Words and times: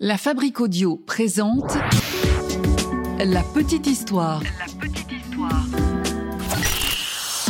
La 0.00 0.18
Fabrique 0.18 0.60
Audio 0.60 0.96
présente 0.96 1.76
La 3.20 3.44
Petite 3.54 3.86
Histoire. 3.86 4.42
La 4.42 4.66
Petite 4.80 5.12
Histoire. 5.12 5.64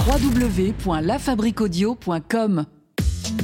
www.lafabriqueaudio.com 0.07 2.67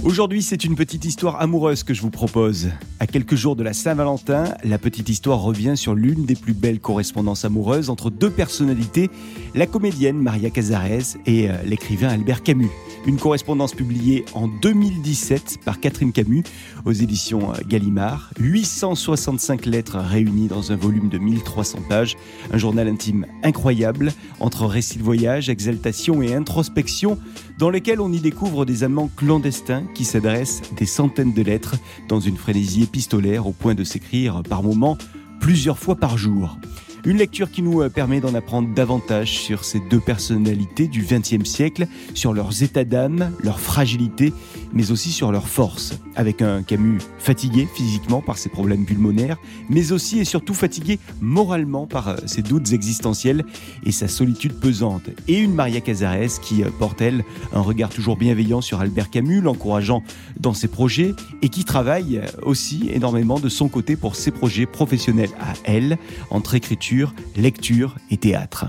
Aujourd'hui, 0.04 0.42
c'est 0.42 0.64
une 0.64 0.76
petite 0.76 1.06
histoire 1.06 1.40
amoureuse 1.40 1.82
que 1.82 1.94
je 1.94 2.02
vous 2.02 2.10
propose. 2.10 2.68
À 3.02 3.06
quelques 3.06 3.34
jours 3.34 3.56
de 3.56 3.62
la 3.62 3.72
Saint-Valentin, 3.72 4.44
la 4.62 4.76
petite 4.76 5.08
histoire 5.08 5.40
revient 5.40 5.74
sur 5.74 5.94
l'une 5.94 6.26
des 6.26 6.34
plus 6.34 6.52
belles 6.52 6.80
correspondances 6.80 7.46
amoureuses 7.46 7.88
entre 7.88 8.10
deux 8.10 8.28
personnalités, 8.28 9.08
la 9.54 9.66
comédienne 9.66 10.18
Maria 10.18 10.50
Cazares 10.50 11.16
et 11.24 11.48
euh, 11.48 11.54
l'écrivain 11.64 12.08
Albert 12.08 12.42
Camus. 12.42 12.68
Une 13.06 13.16
correspondance 13.16 13.72
publiée 13.72 14.26
en 14.34 14.48
2017 14.48 15.60
par 15.64 15.80
Catherine 15.80 16.12
Camus 16.12 16.42
aux 16.84 16.92
éditions 16.92 17.52
euh, 17.52 17.56
Gallimard. 17.66 18.32
865 18.38 19.64
lettres 19.64 19.96
réunies 19.96 20.48
dans 20.48 20.70
un 20.70 20.76
volume 20.76 21.08
de 21.08 21.16
1300 21.16 21.78
pages. 21.88 22.18
Un 22.52 22.58
journal 22.58 22.86
intime 22.86 23.24
incroyable 23.42 24.12
entre 24.40 24.66
récits 24.66 24.98
de 24.98 25.04
voyage, 25.04 25.48
exaltation 25.48 26.20
et 26.20 26.34
introspection 26.34 27.18
dans 27.58 27.70
lequel 27.70 28.02
on 28.02 28.12
y 28.12 28.20
découvre 28.20 28.66
des 28.66 28.84
amants 28.84 29.10
clandestins 29.16 29.84
qui 29.94 30.04
s'adressent 30.04 30.60
des 30.76 30.86
centaines 30.86 31.32
de 31.32 31.42
lettres 31.42 31.76
dans 32.08 32.20
une 32.20 32.36
frénésie 32.36 32.89
épistolaire 32.90 33.46
au 33.46 33.52
point 33.52 33.76
de 33.76 33.84
s'écrire 33.84 34.42
par 34.42 34.64
moments 34.64 34.98
plusieurs 35.40 35.78
fois 35.78 35.94
par 35.94 36.18
jour. 36.18 36.58
Une 37.06 37.16
lecture 37.16 37.50
qui 37.50 37.62
nous 37.62 37.80
euh, 37.80 37.88
permet 37.88 38.20
d'en 38.20 38.34
apprendre 38.34 38.68
davantage 38.74 39.38
sur 39.38 39.64
ces 39.64 39.80
deux 39.80 40.00
personnalités 40.00 40.86
du 40.86 41.02
XXe 41.02 41.48
siècle, 41.48 41.86
sur 42.12 42.34
leurs 42.34 42.62
états 42.62 42.84
d'âme, 42.84 43.32
leur 43.42 43.58
fragilité, 43.58 44.34
mais 44.74 44.90
aussi 44.90 45.10
sur 45.10 45.32
leurs 45.32 45.48
forces. 45.48 45.98
Avec 46.14 46.42
un 46.42 46.62
Camus 46.62 46.98
fatigué 47.18 47.66
physiquement 47.74 48.20
par 48.20 48.36
ses 48.36 48.50
problèmes 48.50 48.84
pulmonaires, 48.84 49.38
mais 49.70 49.92
aussi 49.92 50.18
et 50.18 50.26
surtout 50.26 50.52
fatigué 50.52 50.98
moralement 51.22 51.86
par 51.86 52.08
euh, 52.08 52.16
ses 52.26 52.42
doutes 52.42 52.72
existentiels 52.72 53.44
et 53.86 53.92
sa 53.92 54.06
solitude 54.06 54.60
pesante. 54.60 55.08
Et 55.26 55.38
une 55.38 55.54
Maria 55.54 55.80
Cazares 55.80 56.40
qui 56.42 56.62
euh, 56.62 56.68
porte, 56.78 57.00
elle, 57.00 57.24
un 57.54 57.62
regard 57.62 57.88
toujours 57.88 58.18
bienveillant 58.18 58.60
sur 58.60 58.80
Albert 58.80 59.08
Camus, 59.08 59.40
l'encourageant 59.40 60.02
dans 60.38 60.52
ses 60.52 60.68
projets 60.68 61.14
et 61.40 61.48
qui 61.48 61.64
travaille 61.64 62.20
aussi 62.42 62.90
énormément 62.92 63.40
de 63.40 63.48
son 63.48 63.68
côté 63.68 63.96
pour 63.96 64.16
ses 64.16 64.30
projets 64.30 64.66
professionnels 64.66 65.30
à 65.40 65.54
elle, 65.64 65.96
entre 66.30 66.54
écriture 66.54 66.89
lecture 67.36 67.96
et 68.10 68.16
théâtre. 68.16 68.66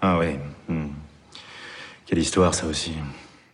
Ah 0.00 0.18
ouais. 0.18 0.38
Hmm. 0.68 0.88
Quelle 2.06 2.18
histoire 2.18 2.54
ça 2.54 2.66
aussi. 2.66 2.92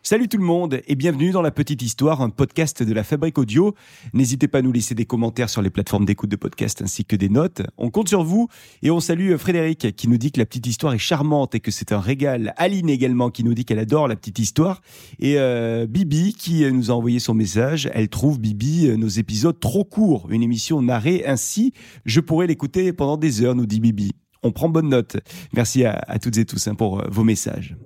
Salut 0.03 0.29
tout 0.29 0.39
le 0.39 0.45
monde 0.45 0.81
et 0.89 0.95
bienvenue 0.95 1.31
dans 1.31 1.43
La 1.43 1.51
Petite 1.51 1.83
Histoire, 1.83 2.23
un 2.23 2.31
podcast 2.31 2.83
de 2.83 2.95
la 2.95 3.05
Fabrique 3.05 3.37
Audio. 3.37 3.75
N'hésitez 4.15 4.49
pas 4.49 4.59
à 4.59 4.63
nous 4.63 4.73
laisser 4.73 4.95
des 4.95 5.05
commentaires 5.05 5.51
sur 5.51 5.61
les 5.61 5.69
plateformes 5.69 6.07
d'écoute 6.07 6.31
de 6.31 6.37
podcast 6.37 6.81
ainsi 6.81 7.05
que 7.05 7.17
des 7.17 7.29
notes. 7.29 7.61
On 7.77 7.91
compte 7.91 8.09
sur 8.09 8.25
vous 8.25 8.49
et 8.83 8.91
on 8.91 8.99
salue 8.99 9.37
Frédéric 9.37 9.95
qui 9.95 10.09
nous 10.09 10.17
dit 10.17 10.33
que 10.33 10.41
La 10.41 10.47
Petite 10.47 10.67
Histoire 10.67 10.95
est 10.95 10.99
charmante 10.99 11.55
et 11.55 11.61
que 11.61 11.71
c'est 11.71 11.93
un 11.93 12.01
régal. 12.01 12.55
Aline 12.57 12.89
également 12.89 13.29
qui 13.29 13.45
nous 13.45 13.53
dit 13.53 13.67
qu'elle 13.67 13.79
adore 13.79 14.09
La 14.09 14.17
Petite 14.17 14.39
Histoire. 14.39 14.81
Et 15.19 15.39
euh, 15.39 15.87
Bibi 15.87 16.33
qui 16.33 16.65
nous 16.73 16.91
a 16.91 16.95
envoyé 16.95 17.19
son 17.19 17.35
message. 17.35 17.91
Elle 17.93 18.09
trouve, 18.09 18.41
Bibi, 18.41 18.89
euh, 18.89 18.97
nos 18.97 19.09
épisodes 19.09 19.61
trop 19.61 19.85
courts. 19.85 20.29
Une 20.31 20.43
émission 20.43 20.81
narrée 20.81 21.25
ainsi, 21.27 21.75
je 22.07 22.21
pourrais 22.21 22.47
l'écouter 22.47 22.95
pendant 22.95 23.19
des 23.19 23.43
heures, 23.43 23.55
nous 23.55 23.67
dit 23.67 23.81
Bibi. 23.81 24.13
On 24.43 24.51
prend 24.51 24.71
bonne 24.71 24.89
note. 24.89 25.19
Merci 25.53 25.85
à, 25.85 26.19
toutes 26.23 26.39
et 26.39 26.47
tous 26.47 26.69
hein, 26.69 26.75
pour 26.75 27.01
euh, 27.01 27.09
vos 27.11 27.23
messages. 27.23 27.77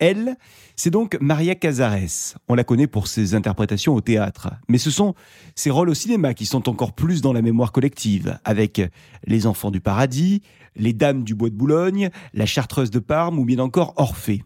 Elle, 0.00 0.36
c'est 0.76 0.90
donc 0.90 1.18
Maria 1.20 1.54
Cazares. 1.54 2.38
On 2.48 2.54
la 2.54 2.64
connaît 2.64 2.86
pour 2.86 3.06
ses 3.06 3.34
interprétations 3.34 3.94
au 3.94 4.00
théâtre, 4.00 4.48
mais 4.66 4.78
ce 4.78 4.90
sont 4.90 5.14
ses 5.54 5.70
rôles 5.70 5.90
au 5.90 5.94
cinéma 5.94 6.32
qui 6.32 6.46
sont 6.46 6.70
encore 6.70 6.94
plus 6.94 7.20
dans 7.20 7.34
la 7.34 7.42
mémoire 7.42 7.70
collective, 7.70 8.38
avec 8.44 8.80
Les 9.26 9.46
Enfants 9.46 9.70
du 9.70 9.80
Paradis, 9.80 10.40
Les 10.74 10.94
Dames 10.94 11.22
du 11.22 11.34
Bois 11.34 11.50
de 11.50 11.54
Boulogne, 11.54 12.08
La 12.32 12.46
Chartreuse 12.46 12.90
de 12.90 12.98
Parme 12.98 13.38
ou 13.38 13.44
bien 13.44 13.58
encore 13.58 13.92
Orphée. 13.96 14.42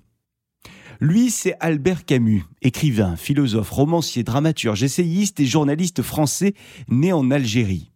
Lui, 1.00 1.30
c'est 1.30 1.54
Albert 1.60 2.04
Camus, 2.04 2.44
écrivain, 2.60 3.14
philosophe, 3.14 3.70
romancier, 3.70 4.24
dramaturge, 4.24 4.82
essayiste 4.82 5.38
et 5.38 5.46
journaliste 5.46 6.02
français 6.02 6.54
né 6.88 7.12
en 7.12 7.30
Algérie. 7.30 7.93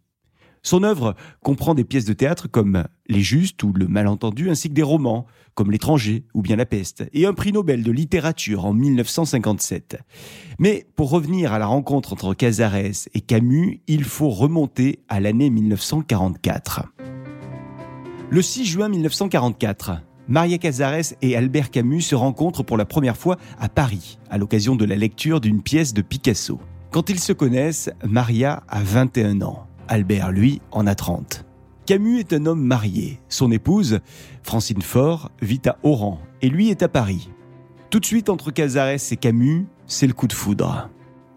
Son 0.68 0.82
œuvre 0.82 1.14
comprend 1.42 1.74
des 1.74 1.82
pièces 1.82 2.04
de 2.04 2.12
théâtre 2.12 2.46
comme 2.46 2.84
Les 3.06 3.22
Justes 3.22 3.62
ou 3.62 3.72
Le 3.72 3.88
Malentendu, 3.88 4.50
ainsi 4.50 4.68
que 4.68 4.74
des 4.74 4.82
romans 4.82 5.24
comme 5.54 5.70
L'étranger 5.70 6.26
ou 6.34 6.42
bien 6.42 6.56
La 6.56 6.66
peste, 6.66 7.08
et 7.14 7.24
un 7.24 7.32
prix 7.32 7.52
Nobel 7.52 7.82
de 7.82 7.90
littérature 7.90 8.66
en 8.66 8.74
1957. 8.74 9.98
Mais 10.58 10.86
pour 10.94 11.08
revenir 11.08 11.54
à 11.54 11.58
la 11.58 11.64
rencontre 11.64 12.12
entre 12.12 12.34
Cazares 12.34 13.08
et 13.14 13.20
Camus, 13.22 13.80
il 13.86 14.04
faut 14.04 14.28
remonter 14.28 14.98
à 15.08 15.20
l'année 15.20 15.48
1944. 15.48 16.82
Le 18.28 18.42
6 18.42 18.66
juin 18.66 18.90
1944, 18.90 20.02
Maria 20.28 20.58
Cazares 20.58 21.14
et 21.22 21.34
Albert 21.34 21.70
Camus 21.70 22.02
se 22.02 22.14
rencontrent 22.14 22.62
pour 22.62 22.76
la 22.76 22.84
première 22.84 23.16
fois 23.16 23.38
à 23.58 23.70
Paris, 23.70 24.18
à 24.28 24.36
l'occasion 24.36 24.76
de 24.76 24.84
la 24.84 24.96
lecture 24.96 25.40
d'une 25.40 25.62
pièce 25.62 25.94
de 25.94 26.02
Picasso. 26.02 26.60
Quand 26.90 27.08
ils 27.08 27.20
se 27.20 27.32
connaissent, 27.32 27.88
Maria 28.06 28.64
a 28.68 28.82
21 28.82 29.40
ans. 29.40 29.67
Albert, 29.88 30.30
lui, 30.30 30.60
en 30.70 30.86
a 30.86 30.94
30. 30.94 31.44
Camus 31.86 32.20
est 32.20 32.32
un 32.34 32.44
homme 32.46 32.62
marié. 32.62 33.18
Son 33.28 33.50
épouse, 33.50 34.00
Francine 34.42 34.82
Faure, 34.82 35.30
vit 35.40 35.62
à 35.66 35.78
Oran 35.82 36.20
et 36.42 36.50
lui 36.50 36.68
est 36.68 36.82
à 36.82 36.88
Paris. 36.88 37.30
Tout 37.90 38.00
de 38.00 38.04
suite 38.04 38.28
entre 38.28 38.50
Cazares 38.50 39.10
et 39.10 39.16
Camus, 39.16 39.66
c'est 39.86 40.06
le 40.06 40.12
coup 40.12 40.26
de 40.26 40.34
foudre. 40.34 40.90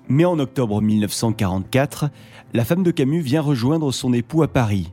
Mais 0.10 0.26
en 0.26 0.38
octobre 0.40 0.82
1944, 0.82 2.10
la 2.54 2.66
femme 2.66 2.84
de 2.84 2.92
Camus 2.92 3.22
vient 3.22 3.42
rejoindre 3.42 3.94
son 3.94 4.12
époux 4.12 4.44
à 4.44 4.50
Paris. 4.50 4.92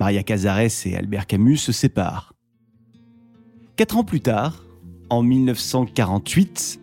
Maria 0.00 0.22
Cazares 0.22 0.86
et 0.86 0.96
Albert 0.96 1.26
Camus 1.26 1.58
se 1.58 1.72
séparent. 1.72 2.32
Quatre 3.76 3.98
ans 3.98 4.04
plus 4.04 4.22
tard, 4.22 4.64
en 5.10 5.22
1948, 5.22 6.80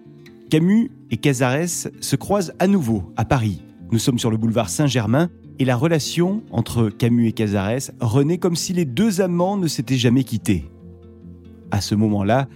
Camus 0.51 0.91
et 1.09 1.17
Cazares 1.17 1.89
se 1.99 2.15
croisent 2.15 2.53
à 2.59 2.67
nouveau 2.67 3.11
à 3.17 3.25
Paris. 3.25 3.63
Nous 3.91 3.99
sommes 3.99 4.19
sur 4.19 4.29
le 4.29 4.37
boulevard 4.37 4.69
Saint-Germain 4.69 5.29
et 5.59 5.65
la 5.65 5.75
relation 5.75 6.43
entre 6.51 6.89
Camus 6.89 7.27
et 7.27 7.31
Cazares 7.31 7.91
renaît 7.99 8.37
comme 8.37 8.55
si 8.55 8.73
les 8.73 8.85
deux 8.85 9.21
amants 9.21 9.57
ne 9.57 9.67
s'étaient 9.67 9.97
jamais 9.97 10.23
quittés. 10.23 10.65
À 11.71 11.81
ce 11.81 11.95
moment-là, 11.95 12.47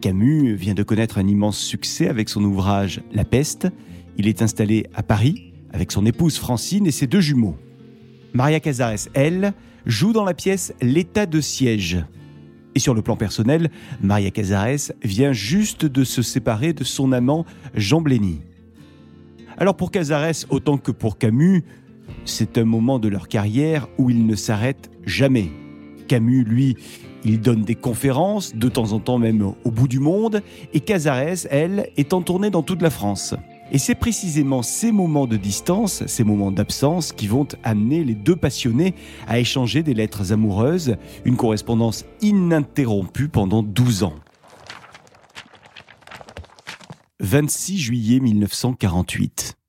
Camus 0.00 0.54
vient 0.54 0.74
de 0.74 0.82
connaître 0.82 1.18
un 1.18 1.26
immense 1.26 1.58
succès 1.58 2.08
avec 2.08 2.28
son 2.28 2.42
ouvrage 2.44 3.02
La 3.12 3.24
peste. 3.24 3.68
Il 4.16 4.26
est 4.26 4.42
installé 4.42 4.86
à 4.94 5.02
Paris 5.02 5.52
avec 5.72 5.92
son 5.92 6.06
épouse 6.06 6.38
Francine 6.38 6.86
et 6.86 6.90
ses 6.90 7.06
deux 7.06 7.20
jumeaux. 7.20 7.56
Maria 8.32 8.60
Cazares, 8.60 9.08
elle, 9.14 9.52
joue 9.86 10.12
dans 10.12 10.24
la 10.24 10.34
pièce 10.34 10.72
L'état 10.80 11.26
de 11.26 11.40
siège. 11.40 12.04
Et 12.74 12.78
sur 12.78 12.94
le 12.94 13.02
plan 13.02 13.16
personnel, 13.16 13.70
Maria 14.00 14.30
Cazares 14.30 14.92
vient 15.02 15.32
juste 15.32 15.84
de 15.84 16.04
se 16.04 16.22
séparer 16.22 16.72
de 16.72 16.84
son 16.84 17.12
amant 17.12 17.44
Jean 17.74 18.00
Blény. 18.00 18.40
Alors 19.58 19.76
pour 19.76 19.90
Cazares, 19.90 20.46
autant 20.48 20.78
que 20.78 20.90
pour 20.90 21.18
Camus, 21.18 21.64
c'est 22.24 22.58
un 22.58 22.64
moment 22.64 22.98
de 22.98 23.08
leur 23.08 23.28
carrière 23.28 23.88
où 23.98 24.10
ils 24.10 24.26
ne 24.26 24.34
s'arrêtent 24.34 24.90
jamais. 25.04 25.50
Camus, 26.08 26.44
lui, 26.44 26.76
il 27.24 27.40
donne 27.40 27.62
des 27.62 27.74
conférences, 27.74 28.54
de 28.54 28.68
temps 28.68 28.92
en 28.92 28.98
temps 28.98 29.18
même 29.18 29.52
au 29.64 29.70
bout 29.70 29.88
du 29.88 30.00
monde, 30.00 30.42
et 30.72 30.80
Cazares, 30.80 31.46
elle, 31.50 31.90
est 31.96 32.12
en 32.12 32.22
tournée 32.22 32.50
dans 32.50 32.62
toute 32.62 32.82
la 32.82 32.90
France. 32.90 33.34
Et 33.72 33.78
c'est 33.78 33.94
précisément 33.94 34.62
ces 34.62 34.90
moments 34.90 35.26
de 35.26 35.36
distance, 35.36 36.04
ces 36.06 36.24
moments 36.24 36.50
d'absence, 36.50 37.12
qui 37.12 37.28
vont 37.28 37.46
amener 37.62 38.02
les 38.02 38.14
deux 38.14 38.36
passionnés 38.36 38.94
à 39.28 39.38
échanger 39.38 39.82
des 39.82 39.94
lettres 39.94 40.32
amoureuses, 40.32 40.96
une 41.24 41.36
correspondance 41.36 42.04
ininterrompue 42.20 43.28
pendant 43.28 43.62
12 43.62 44.02
ans. 44.02 44.14
26 47.20 47.78
juillet 47.78 48.18
1948. 48.18 49.59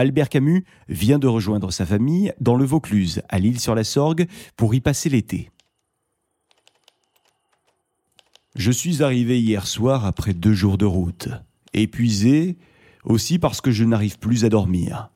Albert 0.00 0.30
Camus 0.30 0.64
vient 0.88 1.18
de 1.18 1.26
rejoindre 1.26 1.70
sa 1.70 1.84
famille 1.84 2.32
dans 2.40 2.56
le 2.56 2.64
Vaucluse, 2.64 3.20
à 3.28 3.38
l'île-sur-la-Sorgue, 3.38 4.26
pour 4.56 4.74
y 4.74 4.80
passer 4.80 5.10
l'été. 5.10 5.50
Je 8.56 8.72
suis 8.72 9.02
arrivé 9.02 9.38
hier 9.38 9.66
soir 9.66 10.06
après 10.06 10.32
deux 10.32 10.54
jours 10.54 10.78
de 10.78 10.86
route, 10.86 11.28
épuisé 11.74 12.56
aussi 13.04 13.38
parce 13.38 13.60
que 13.60 13.70
je 13.70 13.84
n'arrive 13.84 14.18
plus 14.18 14.46
à 14.46 14.48
dormir. 14.48 15.10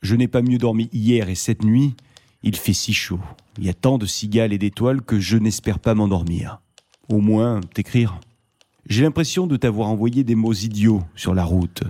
Je 0.00 0.16
n'ai 0.16 0.26
pas 0.26 0.40
mieux 0.40 0.56
dormi 0.56 0.88
hier 0.94 1.28
et 1.28 1.34
cette 1.34 1.62
nuit, 1.62 1.94
il 2.42 2.56
fait 2.56 2.72
si 2.72 2.94
chaud, 2.94 3.20
il 3.58 3.64
y 3.64 3.68
a 3.68 3.74
tant 3.74 3.98
de 3.98 4.06
cigales 4.06 4.54
et 4.54 4.58
d'étoiles 4.58 5.02
que 5.02 5.20
je 5.20 5.36
n'espère 5.36 5.78
pas 5.78 5.94
m'endormir. 5.94 6.62
Au 7.10 7.20
moins, 7.20 7.60
t'écrire. 7.74 8.18
J'ai 8.86 9.02
l'impression 9.02 9.46
de 9.46 9.58
t'avoir 9.58 9.88
envoyé 9.88 10.24
des 10.24 10.34
mots 10.34 10.54
idiots 10.54 11.02
sur 11.14 11.34
la 11.34 11.44
route 11.44 11.84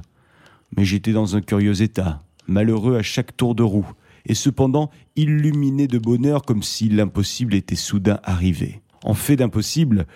mais 0.77 0.85
j'étais 0.85 1.13
dans 1.13 1.37
un 1.37 1.41
curieux 1.41 1.83
état, 1.83 2.23
malheureux 2.47 2.97
à 2.97 3.03
chaque 3.03 3.37
tour 3.37 3.55
de 3.55 3.63
roue, 3.63 3.91
et 4.27 4.35
cependant 4.35 4.91
illuminé 5.17 5.89
de 5.89 5.99
bonheur 5.99 6.43
comme 6.43 6.63
si 6.63 6.89
l'impossible 6.89 7.55
était 7.55 7.77
soudain 7.77 8.21
arrivé. 8.23 8.81
En 9.05 9.15
fait 9.15 9.37
d'impossible, 9.37 10.07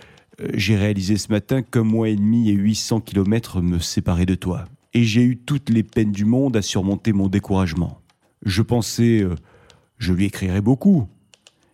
euh, 0.41 0.49
j'ai 0.55 0.77
réalisé 0.77 1.17
ce 1.17 1.31
matin 1.31 1.63
qu'un 1.63 1.83
mois 1.83 2.09
et 2.09 2.17
demi 2.17 2.51
et 2.51 2.55
800 2.55 3.01
kilomètres 3.01 3.61
me 3.61 3.79
séparaient 3.79 4.27
de 4.27 4.35
toi, 4.35 4.65
et 4.95 5.05
j'ai 5.05 5.23
eu 5.23 5.37
toutes 5.37 5.71
les 5.71 5.83
peines 5.83 6.13
du 6.13 6.25
monde 6.25 6.57
à 6.57 6.63
surmonter 6.63 7.13
mon 7.13 7.29
découragement. 7.29 8.01
Je 8.45 8.63
pensais, 8.63 9.23
euh, 9.23 9.35
je 9.99 10.13
lui 10.13 10.27
écrirai 10.27 10.61
beaucoup. 10.61 11.09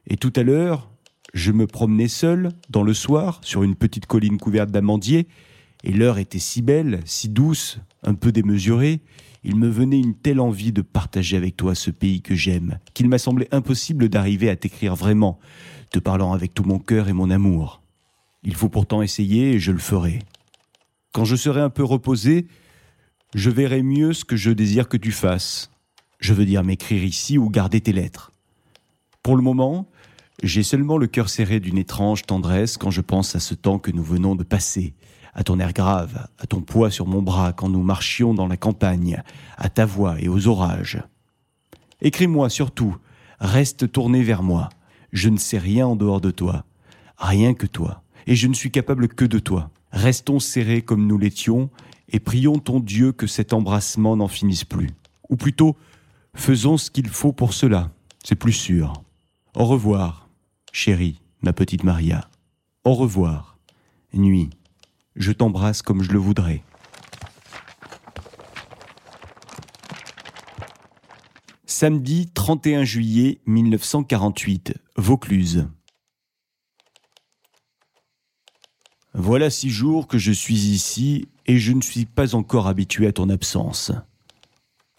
Et 0.07 0.17
tout 0.17 0.33
à 0.37 0.43
l'heure, 0.43 0.91
je 1.35 1.53
me 1.53 1.67
promenais 1.67 2.09
seul, 2.09 2.51
dans 2.71 2.83
le 2.83 2.95
soir, 2.95 3.41
sur 3.43 3.63
une 3.63 3.75
petite 3.75 4.07
colline 4.07 4.39
couverte 4.39 4.71
d'amandiers, 4.71 5.27
et 5.85 5.93
l'heure 5.93 6.19
était 6.19 6.39
si 6.39 6.63
belle, 6.63 7.01
si 7.05 7.29
douce, 7.29 7.79
un 8.03 8.15
peu 8.15 8.33
démesurée, 8.33 9.01
il 9.45 9.57
me 9.57 9.69
venait 9.69 9.99
une 9.99 10.15
telle 10.15 10.41
envie 10.41 10.73
de 10.73 10.83
partager 10.83 11.37
avec 11.37 11.57
toi 11.57 11.75
ce 11.75 11.91
pays 11.91 12.23
que 12.23 12.35
j'aime, 12.35 12.79
qu'il 12.95 13.09
m'a 13.09 13.19
semblé 13.19 13.49
impossible 13.51 14.09
d'arriver 14.09 14.49
à 14.49 14.57
t'écrire 14.57 14.95
vraiment, 14.95 15.39
te 15.91 15.99
parlant 15.99 16.33
avec 16.33 16.55
tout 16.55 16.63
mon 16.63 16.79
cœur 16.79 17.09
et 17.09 17.13
mon 17.13 17.31
amour. 17.31 17.83
Il 18.45 18.55
faut 18.55 18.69
pourtant 18.69 19.03
essayer 19.03 19.53
et 19.53 19.59
je 19.59 19.73
le 19.73 19.79
ferai. 19.79 20.21
Quand 21.13 21.25
je 21.25 21.37
serai 21.37 21.61
un 21.61 21.71
peu 21.71 21.85
reposé, 21.85 22.47
je 23.35 23.51
verrai 23.51 23.83
mieux 23.83 24.13
ce 24.13 24.25
que 24.25 24.37
je 24.37 24.51
désire 24.51 24.89
que 24.89 24.97
tu 24.97 25.13
fasses. 25.13 25.71
Je 26.21 26.35
veux 26.35 26.45
dire 26.45 26.63
m'écrire 26.63 27.03
ici 27.03 27.39
ou 27.39 27.51
garder 27.51 27.81
tes 27.81 27.93
lettres. 27.93 28.33
Pour 29.23 29.37
le 29.37 29.43
moment, 29.43 29.89
j'ai 30.43 30.63
seulement 30.63 30.99
le 30.99 31.07
cœur 31.07 31.29
serré 31.29 31.61
d'une 31.61 31.79
étrange 31.79 32.23
tendresse 32.23 32.77
quand 32.77 32.91
je 32.91 33.01
pense 33.01 33.37
à 33.37 33.41
ce 33.41 33.55
temps 33.55 33.79
que 33.79 33.91
nous 33.91 34.03
venons 34.03 34.35
de 34.35 34.45
passer, 34.45 34.95
à 35.33 35.45
ton 35.45 35.59
air 35.59 35.73
grave, 35.73 36.29
à 36.39 36.47
ton 36.47 36.61
poids 36.61 36.91
sur 36.91 37.07
mon 37.07 37.23
bras 37.23 37.53
quand 37.53 37.69
nous 37.69 37.83
marchions 37.83 38.35
dans 38.35 38.47
la 38.47 38.57
campagne, 38.57 39.23
à 39.57 39.69
ta 39.69 39.87
voix 39.87 40.21
et 40.21 40.29
aux 40.29 40.49
orages. 40.49 41.03
Écris-moi 42.01 42.51
surtout, 42.51 42.97
reste 43.41 43.91
tourné 43.91 44.23
vers 44.23 44.43
moi. 44.43 44.69
Je 45.13 45.29
ne 45.29 45.39
sais 45.39 45.59
rien 45.59 45.87
en 45.87 45.97
dehors 45.97 46.21
de 46.21 46.31
toi, 46.31 46.65
rien 47.17 47.55
que 47.55 47.67
toi, 47.67 48.03
et 48.27 48.35
je 48.35 48.49
ne 48.49 48.55
suis 48.55 48.71
capable 48.71 49.09
que 49.09 49.25
de 49.25 49.39
toi. 49.39 49.71
Restons 49.93 50.39
serrés 50.39 50.83
comme 50.83 51.07
nous 51.07 51.19
l'étions, 51.19 51.71
et 52.09 52.21
prions 52.21 52.59
ton 52.59 52.81
Dieu 52.81 53.13
que 53.13 53.27
cet 53.27 53.53
embrassement 53.53 54.17
n'en 54.17 54.29
finisse 54.29 54.65
plus. 54.65 54.91
Ou 55.29 55.37
plutôt, 55.37 55.77
faisons 56.35 56.77
ce 56.77 56.91
qu'il 56.91 57.09
faut 57.09 57.33
pour 57.33 57.55
cela, 57.55 57.91
c'est 58.25 58.37
plus 58.37 58.53
sûr. 58.53 59.03
Au 59.55 59.65
revoir, 59.65 60.29
chérie, 60.73 61.21
ma 61.43 61.53
petite 61.53 61.85
Maria. 61.85 62.29
Au 62.85 62.95
revoir, 62.95 63.59
nuit. 64.15 64.51
Je 65.17 65.33
t'embrasse 65.33 65.83
comme 65.83 66.03
je 66.03 66.13
le 66.13 66.19
voudrais. 66.19 66.63
Samedi 71.67 72.31
31 72.33 72.85
juillet 72.85 73.41
1948, 73.47 74.75
Vaucluse. 74.97 75.67
Voilà 79.15 79.51
six 79.51 79.71
jours 79.71 80.07
que 80.07 80.17
je 80.17 80.33
suis 80.33 80.55
ici 80.55 81.29
et 81.47 81.59
je 81.59 81.73
ne 81.73 81.83
suis 81.83 82.07
pas 82.07 82.35
encore 82.35 82.67
habitué 82.67 83.07
à 83.07 83.13
ton 83.13 83.29
absence. 83.29 83.93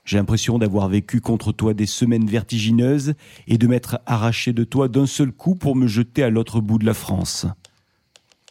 J'ai 0.05 0.17
l'impression 0.17 0.59
d'avoir 0.59 0.89
vécu 0.89 1.21
contre 1.21 1.51
toi 1.51 1.73
des 1.73 1.85
semaines 1.85 2.27
vertigineuses 2.27 3.13
et 3.47 3.57
de 3.57 3.67
m'être 3.67 4.01
arraché 4.05 4.51
de 4.51 4.63
toi 4.63 4.89
d'un 4.89 5.05
seul 5.05 5.31
coup 5.31 5.55
pour 5.55 5.75
me 5.75 5.87
jeter 5.87 6.23
à 6.23 6.29
l'autre 6.29 6.59
bout 6.59 6.77
de 6.77 6.85
la 6.85 6.93
France. 6.93 7.47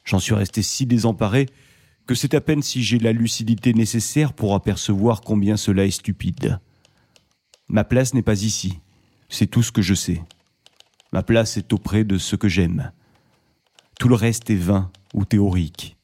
J'en 0.04 0.19
suis 0.19 0.34
resté 0.34 0.62
si 0.62 0.87
désemparé 0.87 1.46
que 2.06 2.14
c'est 2.14 2.34
à 2.34 2.40
peine 2.40 2.62
si 2.62 2.82
j'ai 2.82 2.99
la 2.99 3.12
lucidité 3.12 3.72
nécessaire 3.75 4.32
pour 4.32 4.54
apercevoir 4.54 5.20
combien 5.20 5.56
cela 5.56 5.84
est 5.84 5.90
stupide. 5.93 6.58
Ma 7.69 7.84
place 7.84 8.12
n'est 8.12 8.22
pas 8.22 8.43
ici, 8.43 8.81
c'est 9.28 9.46
tout 9.46 9.62
ce 9.62 9.72
que 9.72 9.82
je 9.82 9.94
sais. 9.94 10.22
Ma 11.12 11.22
place 11.22 11.56
est 11.56 11.72
auprès 11.72 12.04
de 12.04 12.19
ce 12.19 12.37
que 12.37 12.49
j'aime. 12.49 12.93
Tout 13.99 14.08
le 14.08 14.14
reste 14.14 14.50
est 14.50 14.56
vain 14.56 14.90
ou 15.14 15.25
théorique. 15.25 15.96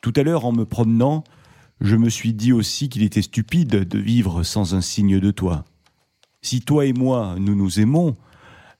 Tout 0.00 0.12
à 0.16 0.22
l'heure, 0.22 0.44
en 0.44 0.52
me 0.52 0.64
promenant, 0.64 1.24
je 1.80 1.96
me 1.96 2.08
suis 2.08 2.32
dit 2.32 2.52
aussi 2.52 2.88
qu'il 2.88 3.02
était 3.02 3.22
stupide 3.22 3.88
de 3.88 3.98
vivre 3.98 4.42
sans 4.44 4.74
un 4.74 4.80
signe 4.80 5.18
de 5.18 5.30
toi. 5.30 5.64
Si 6.42 6.60
toi 6.60 6.86
et 6.86 6.92
moi, 6.92 7.36
nous 7.38 7.56
nous 7.56 7.80
aimons, 7.80 8.16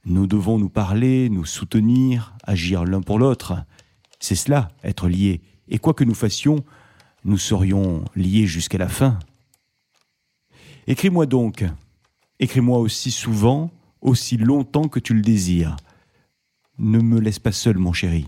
nous 0.05 0.27
devons 0.27 0.57
nous 0.57 0.69
parler, 0.69 1.29
nous 1.29 1.45
soutenir, 1.45 2.35
agir 2.45 2.85
l'un 2.85 3.01
pour 3.01 3.19
l'autre. 3.19 3.55
C'est 4.21 4.35
cela, 4.35 4.69
être 4.83 5.09
lié. 5.09 5.41
Et 5.69 5.79
quoi 5.79 5.95
que 5.95 6.05
nous 6.05 6.15
fassions, 6.15 6.65
nous 7.25 7.39
serions 7.39 8.05
liés 8.15 8.47
jusqu'à 8.47 8.79
la 8.79 8.89
fin. 8.89 9.19
Écris-moi 10.87 11.27
donc. 11.27 11.65
Écris-moi 12.39 12.79
aussi 12.79 13.11
souvent, 13.11 13.71
aussi 14.01 14.37
longtemps 14.37 14.89
que 14.89 15.01
tu 15.01 15.15
le 15.15 15.23
désires. 15.23 15.77
Ne 16.79 16.99
me 16.99 17.19
laisse 17.19 17.39
pas 17.39 17.53
seul, 17.53 17.79
mon 17.79 17.93
chéri. 17.93 18.27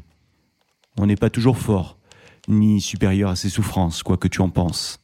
On 0.97 1.07
n'est 1.07 1.17
pas 1.17 1.31
toujours 1.31 1.59
fort, 1.59 1.99
ni 2.49 2.81
supérieur 2.81 3.31
à 3.31 3.37
ses 3.37 3.51
souffrances, 3.51 4.03
quoi 4.03 4.17
que 4.17 4.29
tu 4.29 4.41
en 4.41 4.51
penses. 4.51 5.01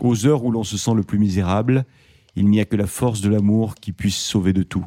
Aux 0.00 0.26
heures 0.26 0.44
où 0.44 0.50
l'on 0.50 0.64
se 0.64 0.76
sent 0.76 0.94
le 0.94 1.04
plus 1.04 1.18
misérable, 1.18 1.84
il 2.34 2.48
n'y 2.48 2.60
a 2.60 2.64
que 2.64 2.76
la 2.76 2.86
force 2.86 3.20
de 3.20 3.28
l'amour 3.28 3.76
qui 3.76 3.92
puisse 3.92 4.16
sauver 4.16 4.52
de 4.52 4.64
tout. 4.64 4.84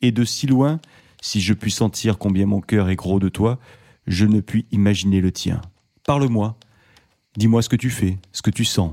Et 0.00 0.12
de 0.12 0.24
si 0.24 0.46
loin, 0.46 0.80
si 1.20 1.40
je 1.40 1.52
puis 1.52 1.70
sentir 1.70 2.16
combien 2.16 2.46
mon 2.46 2.60
cœur 2.60 2.88
est 2.88 2.96
gros 2.96 3.18
de 3.18 3.28
toi, 3.28 3.58
je 4.06 4.26
ne 4.26 4.40
puis 4.40 4.66
imaginer 4.70 5.20
le 5.20 5.32
tien. 5.32 5.60
Parle-moi. 6.06 6.56
Dis-moi 7.36 7.62
ce 7.62 7.68
que 7.68 7.76
tu 7.76 7.90
fais, 7.90 8.18
ce 8.32 8.42
que 8.42 8.50
tu 8.50 8.64
sens. 8.64 8.92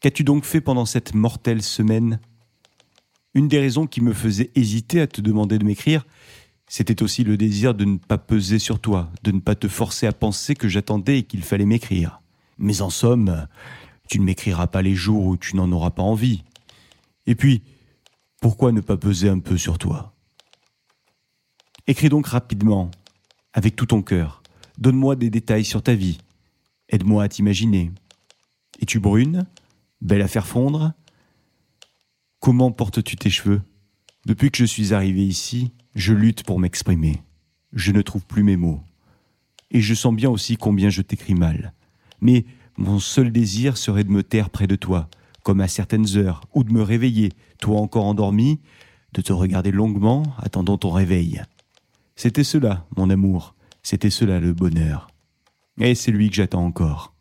Qu'as-tu 0.00 0.24
donc 0.24 0.44
fait 0.44 0.60
pendant 0.60 0.86
cette 0.86 1.14
mortelle 1.14 1.62
semaine? 1.62 2.18
Une 3.34 3.48
des 3.48 3.60
raisons 3.60 3.86
qui 3.86 4.00
me 4.00 4.12
faisait 4.12 4.50
hésiter 4.54 5.00
à 5.00 5.06
te 5.06 5.20
demander 5.20 5.58
de 5.58 5.64
m'écrire, 5.64 6.04
c'était 6.66 7.02
aussi 7.02 7.22
le 7.22 7.36
désir 7.36 7.74
de 7.74 7.84
ne 7.84 7.98
pas 7.98 8.18
peser 8.18 8.58
sur 8.58 8.80
toi, 8.80 9.10
de 9.22 9.30
ne 9.30 9.40
pas 9.40 9.54
te 9.54 9.68
forcer 9.68 10.06
à 10.06 10.12
penser 10.12 10.54
que 10.54 10.68
j'attendais 10.68 11.18
et 11.18 11.22
qu'il 11.22 11.42
fallait 11.42 11.66
m'écrire. 11.66 12.20
Mais 12.58 12.80
en 12.80 12.90
somme, 12.90 13.46
tu 14.08 14.18
ne 14.18 14.24
m'écriras 14.24 14.66
pas 14.66 14.82
les 14.82 14.94
jours 14.94 15.26
où 15.26 15.36
tu 15.36 15.54
n'en 15.56 15.70
auras 15.70 15.90
pas 15.90 16.02
envie. 16.02 16.42
Et 17.26 17.34
puis, 17.34 17.62
pourquoi 18.40 18.72
ne 18.72 18.80
pas 18.80 18.96
peser 18.96 19.28
un 19.28 19.38
peu 19.38 19.56
sur 19.56 19.78
toi? 19.78 20.14
Écris 21.86 22.08
donc 22.08 22.26
rapidement, 22.26 22.90
avec 23.52 23.76
tout 23.76 23.86
ton 23.86 24.02
cœur. 24.02 24.42
Donne-moi 24.78 25.16
des 25.16 25.30
détails 25.30 25.64
sur 25.64 25.82
ta 25.82 25.94
vie. 25.94 26.18
Aide-moi 26.88 27.24
à 27.24 27.28
t'imaginer. 27.28 27.90
Es-tu 28.80 29.00
brune 29.00 29.46
Belle 30.00 30.22
à 30.22 30.28
faire 30.28 30.46
fondre? 30.46 30.92
Comment 32.40 32.72
portes-tu 32.72 33.16
tes 33.16 33.30
cheveux? 33.30 33.62
Depuis 34.26 34.50
que 34.50 34.58
je 34.58 34.64
suis 34.64 34.94
arrivé 34.94 35.24
ici, 35.24 35.72
je 35.94 36.12
lutte 36.12 36.44
pour 36.44 36.58
m'exprimer. 36.58 37.22
Je 37.72 37.92
ne 37.92 38.02
trouve 38.02 38.24
plus 38.24 38.42
mes 38.42 38.56
mots. 38.56 38.80
Et 39.70 39.80
je 39.80 39.94
sens 39.94 40.14
bien 40.14 40.30
aussi 40.30 40.56
combien 40.56 40.90
je 40.90 41.02
t'écris 41.02 41.34
mal. 41.34 41.72
Mais 42.20 42.44
mon 42.76 42.98
seul 42.98 43.32
désir 43.32 43.76
serait 43.76 44.04
de 44.04 44.10
me 44.10 44.22
taire 44.22 44.50
près 44.50 44.66
de 44.66 44.76
toi, 44.76 45.08
comme 45.42 45.60
à 45.60 45.68
certaines 45.68 46.16
heures, 46.16 46.42
ou 46.54 46.64
de 46.64 46.72
me 46.72 46.82
réveiller, 46.82 47.32
toi 47.58 47.80
encore 47.80 48.06
endormi, 48.06 48.60
de 49.12 49.22
te 49.22 49.32
regarder 49.32 49.70
longuement, 49.70 50.22
attendant 50.38 50.78
ton 50.78 50.90
réveil. 50.90 51.42
C'était 52.16 52.44
cela, 52.44 52.86
mon 52.96 53.10
amour, 53.10 53.54
c'était 53.82 54.10
cela 54.10 54.40
le 54.40 54.52
bonheur. 54.52 55.08
Et 55.78 55.94
c'est 55.94 56.12
lui 56.12 56.28
que 56.28 56.36
j'attends 56.36 56.64
encore. 56.64 57.14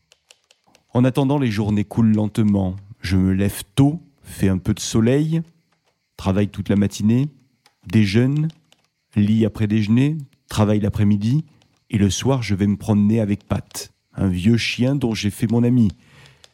En 0.94 1.06
attendant, 1.06 1.40
les 1.40 1.52
journées 1.52 1.86
coulent 1.86 2.14
lentement. 2.14 2.76
Je 3.00 3.18
me 3.18 3.34
lève 3.34 3.64
tôt, 3.76 4.02
fais 4.22 4.50
un 4.50 4.58
peu 4.58 4.74
de 4.74 4.80
soleil, 4.80 5.42
travaille 6.18 6.50
toute 6.50 6.70
la 6.70 6.76
matinée, 6.76 7.30
déjeune, 7.88 8.50
lis 9.16 9.46
après 9.46 9.68
déjeuner, 9.68 10.18
travaille 10.50 10.82
l'après-midi, 10.82 11.46
et 11.90 11.98
le 11.98 12.10
soir 12.10 12.44
je 12.44 12.56
vais 12.56 12.68
me 12.68 12.78
promener 12.78 13.20
avec 13.20 13.48
Pat, 13.48 13.92
un 14.14 14.28
vieux 14.28 14.58
chien 14.58 14.96
dont 14.96 15.14
j'ai 15.14 15.30
fait 15.30 15.50
mon 15.50 15.64
ami, 15.64 15.90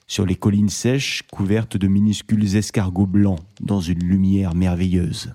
sur 0.05 0.25
les 0.25 0.35
collines 0.35 0.69
sèches 0.69 1.23
couvertes 1.31 1.75
de 1.75 1.87
minuscules 1.87 2.55
escargots 2.55 3.07
blancs 3.07 3.39
dans 3.59 3.81
une 3.81 4.03
lumière 4.03 4.55
merveilleuse. 4.55 5.33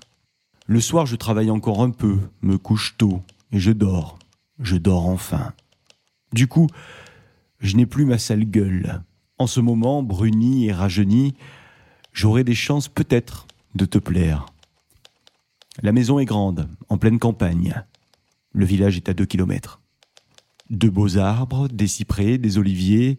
Le 0.65 0.79
soir, 0.79 1.05
je 1.05 1.15
travaille 1.15 1.49
encore 1.51 1.81
un 1.81 1.89
peu, 1.89 2.17
me 2.41 2.57
couche 2.57 2.95
tôt, 2.97 3.21
et 3.51 3.59
je 3.59 3.71
dors. 3.71 4.17
Je 4.59 4.77
dors 4.77 5.07
enfin. 5.07 5.53
Du 6.31 6.47
coup, 6.47 6.67
je 7.59 7.75
n'ai 7.75 7.85
plus 7.85 8.05
ma 8.05 8.17
sale 8.17 8.45
gueule. 8.45 9.03
En 9.37 9.47
ce 9.47 9.59
moment, 9.59 10.03
bruni 10.03 10.67
et 10.67 10.71
rajeuni, 10.71 11.33
j'aurai 12.13 12.43
des 12.43 12.55
chances 12.55 12.87
peut-être 12.87 13.45
de 13.75 13.85
te 13.85 13.97
plaire. 13.97 14.45
La 15.81 15.91
maison 15.91 16.19
est 16.19 16.25
grande, 16.25 16.69
en 16.87 16.97
pleine 16.97 17.19
campagne. 17.19 17.83
Le 18.53 18.65
village 18.65 18.95
est 18.95 19.09
à 19.09 19.13
deux 19.13 19.25
kilomètres. 19.25 19.81
De 20.69 20.87
beaux 20.87 21.17
arbres, 21.17 21.67
des 21.67 21.87
cyprès, 21.87 22.37
des 22.37 22.57
oliviers, 22.57 23.17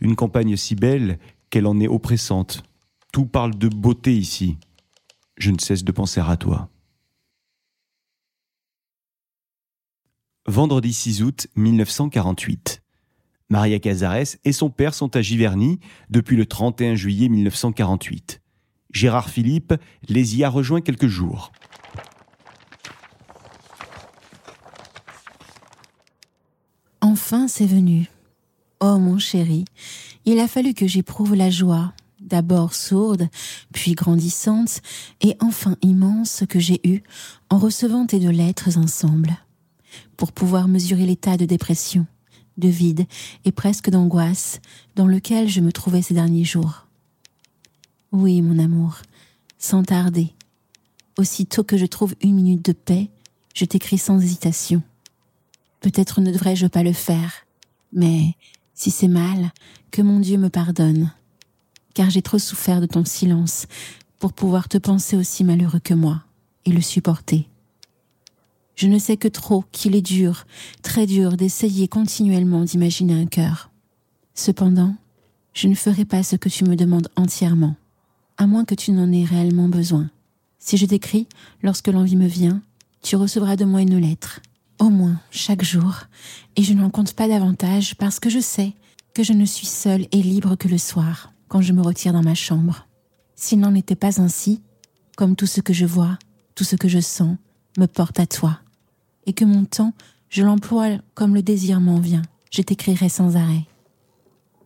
une 0.00 0.16
campagne 0.16 0.56
si 0.56 0.74
belle 0.74 1.18
qu'elle 1.50 1.66
en 1.66 1.78
est 1.78 1.88
oppressante. 1.88 2.62
Tout 3.12 3.26
parle 3.26 3.56
de 3.56 3.68
beauté 3.68 4.16
ici. 4.16 4.56
Je 5.36 5.50
ne 5.50 5.58
cesse 5.58 5.84
de 5.84 5.92
penser 5.92 6.20
à 6.20 6.36
toi. 6.36 6.68
Vendredi 10.50 10.92
6 10.92 11.22
août 11.22 11.46
1948. 11.54 12.82
Maria 13.48 13.78
Cazares 13.78 14.36
et 14.44 14.52
son 14.52 14.68
père 14.68 14.94
sont 14.94 15.16
à 15.16 15.22
Giverny 15.22 15.78
depuis 16.10 16.36
le 16.36 16.44
31 16.44 16.96
juillet 16.96 17.28
1948. 17.28 18.40
Gérard 18.92 19.30
Philippe 19.30 19.74
les 20.08 20.36
y 20.36 20.44
a 20.44 20.50
rejoints 20.50 20.80
quelques 20.80 21.06
jours. 21.06 21.52
Enfin, 27.00 27.48
c'est 27.48 27.66
venu. 27.66 28.10
Oh 28.80 28.98
mon 28.98 29.18
chéri, 29.18 29.64
il 30.24 30.38
a 30.40 30.48
fallu 30.48 30.74
que 30.74 30.86
j'éprouve 30.86 31.34
la 31.34 31.50
joie, 31.50 31.92
d'abord 32.20 32.74
sourde, 32.74 33.28
puis 33.72 33.92
grandissante, 33.92 34.80
et 35.20 35.36
enfin 35.40 35.76
immense 35.82 36.44
que 36.48 36.58
j'ai 36.58 36.80
eue 36.84 37.02
en 37.50 37.58
recevant 37.58 38.06
tes 38.06 38.18
deux 38.18 38.30
lettres 38.30 38.78
ensemble, 38.78 39.36
pour 40.16 40.32
pouvoir 40.32 40.68
mesurer 40.68 41.06
l'état 41.06 41.36
de 41.36 41.44
dépression, 41.44 42.06
de 42.56 42.68
vide 42.68 43.06
et 43.44 43.52
presque 43.52 43.90
d'angoisse 43.90 44.60
dans 44.96 45.06
lequel 45.06 45.48
je 45.48 45.60
me 45.60 45.72
trouvais 45.72 46.02
ces 46.02 46.14
derniers 46.14 46.44
jours. 46.44 46.86
Oui, 48.12 48.42
mon 48.42 48.58
amour, 48.58 48.98
sans 49.58 49.82
tarder. 49.82 50.32
Aussitôt 51.18 51.64
que 51.64 51.76
je 51.76 51.86
trouve 51.86 52.14
une 52.22 52.34
minute 52.34 52.64
de 52.64 52.72
paix, 52.72 53.10
je 53.54 53.64
t'écris 53.64 53.98
sans 53.98 54.20
hésitation. 54.20 54.82
Peut-être 55.80 56.20
ne 56.20 56.32
devrais-je 56.32 56.66
pas 56.66 56.82
le 56.82 56.92
faire, 56.92 57.32
mais 57.92 58.34
si 58.74 58.90
c'est 58.90 59.08
mal, 59.08 59.52
que 59.90 60.02
mon 60.02 60.20
Dieu 60.20 60.38
me 60.38 60.48
pardonne, 60.48 61.12
car 61.94 62.08
j'ai 62.08 62.22
trop 62.22 62.38
souffert 62.38 62.80
de 62.80 62.86
ton 62.86 63.04
silence 63.04 63.66
pour 64.18 64.32
pouvoir 64.32 64.68
te 64.68 64.78
penser 64.78 65.16
aussi 65.16 65.44
malheureux 65.44 65.80
que 65.80 65.94
moi 65.94 66.22
et 66.64 66.72
le 66.72 66.80
supporter. 66.80 67.49
Je 68.80 68.86
ne 68.86 68.98
sais 68.98 69.18
que 69.18 69.28
trop 69.28 69.62
qu'il 69.72 69.94
est 69.94 70.00
dur, 70.00 70.46
très 70.80 71.04
dur 71.04 71.36
d'essayer 71.36 71.86
continuellement 71.86 72.64
d'imaginer 72.64 73.12
un 73.12 73.26
cœur. 73.26 73.70
Cependant, 74.34 74.94
je 75.52 75.68
ne 75.68 75.74
ferai 75.74 76.06
pas 76.06 76.22
ce 76.22 76.34
que 76.34 76.48
tu 76.48 76.64
me 76.64 76.76
demandes 76.76 77.08
entièrement, 77.14 77.76
à 78.38 78.46
moins 78.46 78.64
que 78.64 78.74
tu 78.74 78.92
n'en 78.92 79.12
aies 79.12 79.26
réellement 79.26 79.68
besoin. 79.68 80.08
Si 80.58 80.78
je 80.78 80.86
t'écris 80.86 81.26
lorsque 81.62 81.88
l'envie 81.88 82.16
me 82.16 82.26
vient, 82.26 82.62
tu 83.02 83.16
recevras 83.16 83.56
de 83.56 83.66
moi 83.66 83.82
une 83.82 83.98
lettre, 83.98 84.40
au 84.78 84.88
moins 84.88 85.20
chaque 85.30 85.62
jour, 85.62 86.04
et 86.56 86.62
je 86.62 86.72
n'en 86.72 86.88
compte 86.88 87.12
pas 87.12 87.28
davantage 87.28 87.96
parce 87.96 88.18
que 88.18 88.30
je 88.30 88.40
sais 88.40 88.72
que 89.12 89.22
je 89.22 89.34
ne 89.34 89.44
suis 89.44 89.66
seule 89.66 90.06
et 90.10 90.22
libre 90.22 90.56
que 90.56 90.68
le 90.68 90.78
soir, 90.78 91.34
quand 91.48 91.60
je 91.60 91.74
me 91.74 91.82
retire 91.82 92.14
dans 92.14 92.22
ma 92.22 92.34
chambre. 92.34 92.86
S'il 93.36 93.60
n'en 93.60 93.74
était 93.74 93.94
pas 93.94 94.22
ainsi, 94.22 94.62
comme 95.18 95.36
tout 95.36 95.44
ce 95.46 95.60
que 95.60 95.74
je 95.74 95.84
vois, 95.84 96.18
tout 96.54 96.64
ce 96.64 96.76
que 96.76 96.88
je 96.88 97.00
sens, 97.00 97.36
me 97.76 97.84
porte 97.84 98.18
à 98.18 98.26
toi, 98.26 98.58
et 99.30 99.32
que 99.32 99.44
mon 99.44 99.64
temps, 99.64 99.94
je 100.28 100.42
l'emploie 100.42 100.98
comme 101.14 101.36
le 101.36 101.42
désir 101.42 101.80
m'en 101.80 102.00
vient, 102.00 102.22
je 102.50 102.62
t'écrirai 102.62 103.08
sans 103.08 103.36
arrêt. 103.36 103.64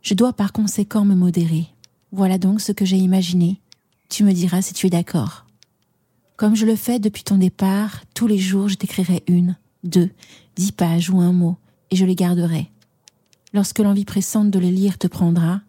Je 0.01 0.15
dois 0.15 0.33
par 0.33 0.55
conséquent 0.55 1.05
me 1.05 1.15
modérer. 1.15 1.67
Voilà 2.13 2.39
donc 2.39 2.63
ce 2.63 2.73
que 2.73 2.87
j'ai 2.87 2.97
imaginé. 2.97 3.61
Tu 4.09 4.25
me 4.25 4.33
diras 4.33 4.63
si 4.63 4.73
tu 4.73 4.87
es 4.87 4.91
d'accord. 4.91 5.45
Comme 6.37 6.57
je 6.57 6.65
le 6.65 6.77
fais 6.77 6.99
depuis 6.99 7.25
ton 7.25 7.37
départ, 7.37 8.05
tous 8.15 8.27
les 8.27 8.39
jours 8.39 8.69
je 8.69 8.77
t'écrirai 8.77 9.23
une, 9.27 9.55
deux, 9.83 10.09
dix 10.57 10.73
pages 10.73 11.11
ou 11.11 11.21
un 11.21 11.33
mot, 11.33 11.59
et 11.91 11.97
je 11.97 12.07
les 12.07 12.15
garderai. 12.17 12.71
Lorsque 13.53 13.81
l'envie 13.81 14.07
pressante 14.07 14.51
de 14.51 14.59
les 14.59 14.71
lire 14.71 14.97
te 14.97 15.09
prendra, 15.09 15.61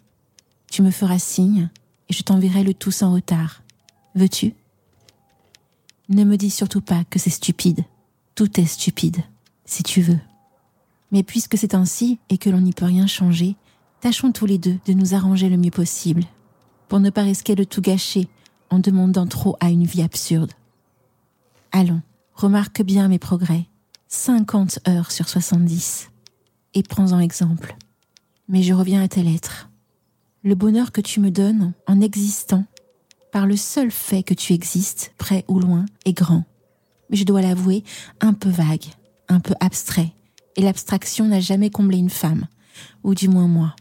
tu 0.71 0.83
me 0.83 0.91
feras 0.91 1.19
signe, 1.19 1.69
et 2.07 2.13
je 2.13 2.23
t'enverrai 2.23 2.63
le 2.63 2.73
tout 2.73 2.91
sans 2.91 3.13
retard. 3.13 3.61
Veux-tu? 4.15 4.53
Ne 6.07 6.23
me 6.23 6.37
dis 6.37 6.49
surtout 6.49 6.81
pas 6.81 7.03
que 7.09 7.19
c'est 7.19 7.29
stupide. 7.29 7.83
Tout 8.35 8.59
est 8.59 8.65
stupide, 8.65 9.23
si 9.63 9.81
tu 9.81 10.01
veux. 10.01 10.19
Mais 11.11 11.23
puisque 11.23 11.57
c'est 11.57 11.73
ainsi 11.73 12.19
et 12.27 12.37
que 12.37 12.49
l'on 12.49 12.59
n'y 12.59 12.73
peut 12.73 12.83
rien 12.83 13.07
changer, 13.07 13.55
tâchons 14.01 14.33
tous 14.33 14.45
les 14.45 14.57
deux 14.57 14.77
de 14.85 14.91
nous 14.91 15.13
arranger 15.13 15.47
le 15.47 15.55
mieux 15.55 15.71
possible, 15.71 16.25
pour 16.89 16.99
ne 16.99 17.09
pas 17.09 17.21
risquer 17.21 17.55
de 17.55 17.63
tout 17.63 17.79
gâcher 17.79 18.27
en 18.69 18.79
demandant 18.79 19.25
trop 19.25 19.55
à 19.61 19.69
une 19.69 19.85
vie 19.85 20.01
absurde. 20.01 20.51
Allons, 21.71 22.01
remarque 22.33 22.81
bien 22.81 23.07
mes 23.07 23.19
progrès. 23.19 23.67
50 24.09 24.79
heures 24.89 25.11
sur 25.11 25.29
70. 25.29 26.09
Et 26.73 26.83
prends-en 26.83 27.19
exemple. 27.19 27.77
Mais 28.49 28.63
je 28.63 28.73
reviens 28.73 29.01
à 29.01 29.07
tes 29.07 29.23
lettres. 29.23 29.69
Le 30.43 30.55
bonheur 30.55 30.91
que 30.91 31.01
tu 31.01 31.21
me 31.21 31.31
donnes 31.31 31.71
en 31.87 32.01
existant, 32.01 32.65
par 33.31 33.47
le 33.47 33.55
seul 33.55 33.91
fait 33.91 34.23
que 34.23 34.33
tu 34.33 34.51
existes, 34.51 35.13
près 35.17 35.45
ou 35.47 35.59
loin, 35.59 35.85
est 36.03 36.13
grand 36.13 36.43
mais 37.09 37.17
je 37.17 37.23
dois 37.23 37.41
l'avouer, 37.41 37.83
un 38.21 38.33
peu 38.33 38.49
vague, 38.49 38.85
un 39.27 39.39
peu 39.39 39.53
abstrait, 39.59 40.13
et 40.55 40.61
l'abstraction 40.61 41.25
n'a 41.27 41.39
jamais 41.39 41.69
comblé 41.69 41.97
une 41.97 42.09
femme, 42.09 42.47
ou 43.03 43.15
du 43.15 43.27
moins 43.27 43.47
moi. 43.47 43.75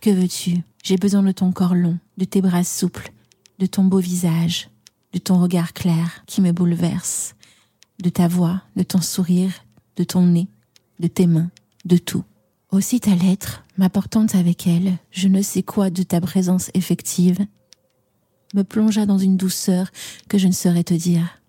Que 0.00 0.10
veux-tu? 0.10 0.62
J'ai 0.84 0.96
besoin 0.96 1.22
de 1.22 1.32
ton 1.32 1.52
corps 1.52 1.74
long, 1.74 1.98
de 2.16 2.24
tes 2.24 2.40
bras 2.40 2.64
souples, 2.64 3.12
de 3.58 3.66
ton 3.66 3.84
beau 3.84 3.98
visage, 3.98 4.68
de 5.12 5.18
ton 5.18 5.40
regard 5.40 5.72
clair 5.72 6.22
qui 6.26 6.40
me 6.40 6.52
bouleverse, 6.52 7.34
de 8.02 8.10
ta 8.10 8.28
voix, 8.28 8.62
de 8.76 8.82
ton 8.82 9.00
sourire, 9.00 9.52
de 9.96 10.04
ton 10.04 10.22
nez, 10.22 10.48
de 11.00 11.08
tes 11.08 11.26
mains, 11.26 11.50
de 11.84 11.96
tout. 11.96 12.24
Aussi 12.70 13.00
ta 13.00 13.14
lettre, 13.14 13.64
m'apportant 13.78 14.26
avec 14.34 14.66
elle 14.66 14.98
je 15.10 15.28
ne 15.28 15.42
sais 15.42 15.62
quoi 15.62 15.90
de 15.90 16.02
ta 16.02 16.20
présence 16.20 16.70
effective, 16.74 17.38
me 18.54 18.62
plongea 18.62 19.06
dans 19.06 19.18
une 19.18 19.36
douceur 19.36 19.90
que 20.28 20.38
je 20.38 20.46
ne 20.46 20.52
saurais 20.52 20.84
te 20.84 20.94
dire 20.94 21.40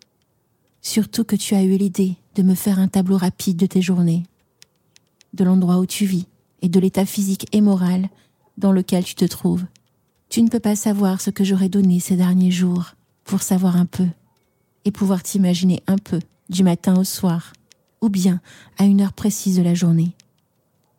surtout 0.87 1.25
que 1.25 1.35
tu 1.35 1.53
as 1.53 1.63
eu 1.63 1.77
l'idée 1.77 2.15
de 2.35 2.43
me 2.43 2.55
faire 2.55 2.79
un 2.79 2.87
tableau 2.87 3.17
rapide 3.17 3.57
de 3.57 3.65
tes 3.65 3.81
journées, 3.81 4.23
de 5.33 5.43
l'endroit 5.43 5.79
où 5.79 5.85
tu 5.85 6.05
vis 6.05 6.27
et 6.61 6.69
de 6.69 6.79
l'état 6.79 7.05
physique 7.05 7.45
et 7.51 7.61
moral 7.61 8.09
dans 8.57 8.71
lequel 8.71 9.03
tu 9.03 9.13
te 9.13 9.25
trouves. 9.25 9.65
Tu 10.29 10.41
ne 10.41 10.49
peux 10.49 10.59
pas 10.59 10.75
savoir 10.75 11.19
ce 11.19 11.29
que 11.29 11.43
j'aurais 11.43 11.69
donné 11.69 11.99
ces 11.99 12.15
derniers 12.15 12.51
jours 12.51 12.95
pour 13.25 13.41
savoir 13.41 13.75
un 13.75 13.85
peu 13.85 14.07
et 14.85 14.91
pouvoir 14.91 15.23
t'imaginer 15.23 15.83
un 15.87 15.97
peu 15.97 16.19
du 16.49 16.63
matin 16.63 16.97
au 16.97 17.03
soir 17.03 17.51
ou 18.01 18.07
bien 18.09 18.39
à 18.77 18.85
une 18.85 19.01
heure 19.01 19.13
précise 19.13 19.57
de 19.57 19.63
la 19.63 19.73
journée. 19.73 20.13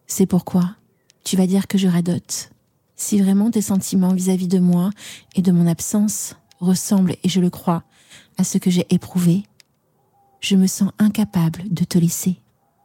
C'est 0.07 0.26
pourquoi 0.26 0.76
tu 1.25 1.37
vas 1.37 1.47
dire 1.47 1.66
que 1.66 1.78
je 1.78 1.88
radote. 1.88 2.50
Si 2.95 3.21
vraiment 3.21 3.50
tes 3.50 3.62
sentiments 3.62 4.12
vis-à-vis 4.12 4.49
de 4.49 4.59
moi 4.59 4.90
et 5.35 5.42
de 5.42 5.52
mon 5.52 5.66
absence 5.66 6.37
ressemblent, 6.61 7.16
et 7.23 7.28
je 7.28 7.40
le 7.40 7.50
crois, 7.50 7.85
à 8.37 8.45
ce 8.45 8.59
que 8.59 8.71
j'ai 8.71 8.87
éprouvé, 8.90 9.45
je 10.40 10.57
me 10.57 10.66
sens 10.66 10.92
incapable 10.99 11.62
de 11.71 11.85
te 11.85 11.99
laisser 11.99 12.37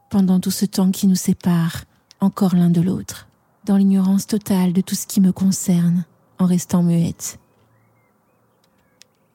pendant 0.10 0.40
tout 0.40 0.52
ce 0.52 0.66
temps 0.66 0.92
qui 0.92 1.08
nous 1.08 1.16
sépare 1.16 1.86
encore 2.20 2.56
l'un 2.56 2.70
de 2.70 2.82
l'autre, 2.82 3.28
dans 3.66 3.78
l'ignorance 3.78 4.28
totale 4.28 4.72
de 4.72 4.82
tout 4.82 4.96
ce 4.96 5.08
qui 5.08 5.20
me 5.20 5.32
concerne, 5.32 6.06
en 6.40 6.46
restant 6.46 6.84
muette. 6.84 7.40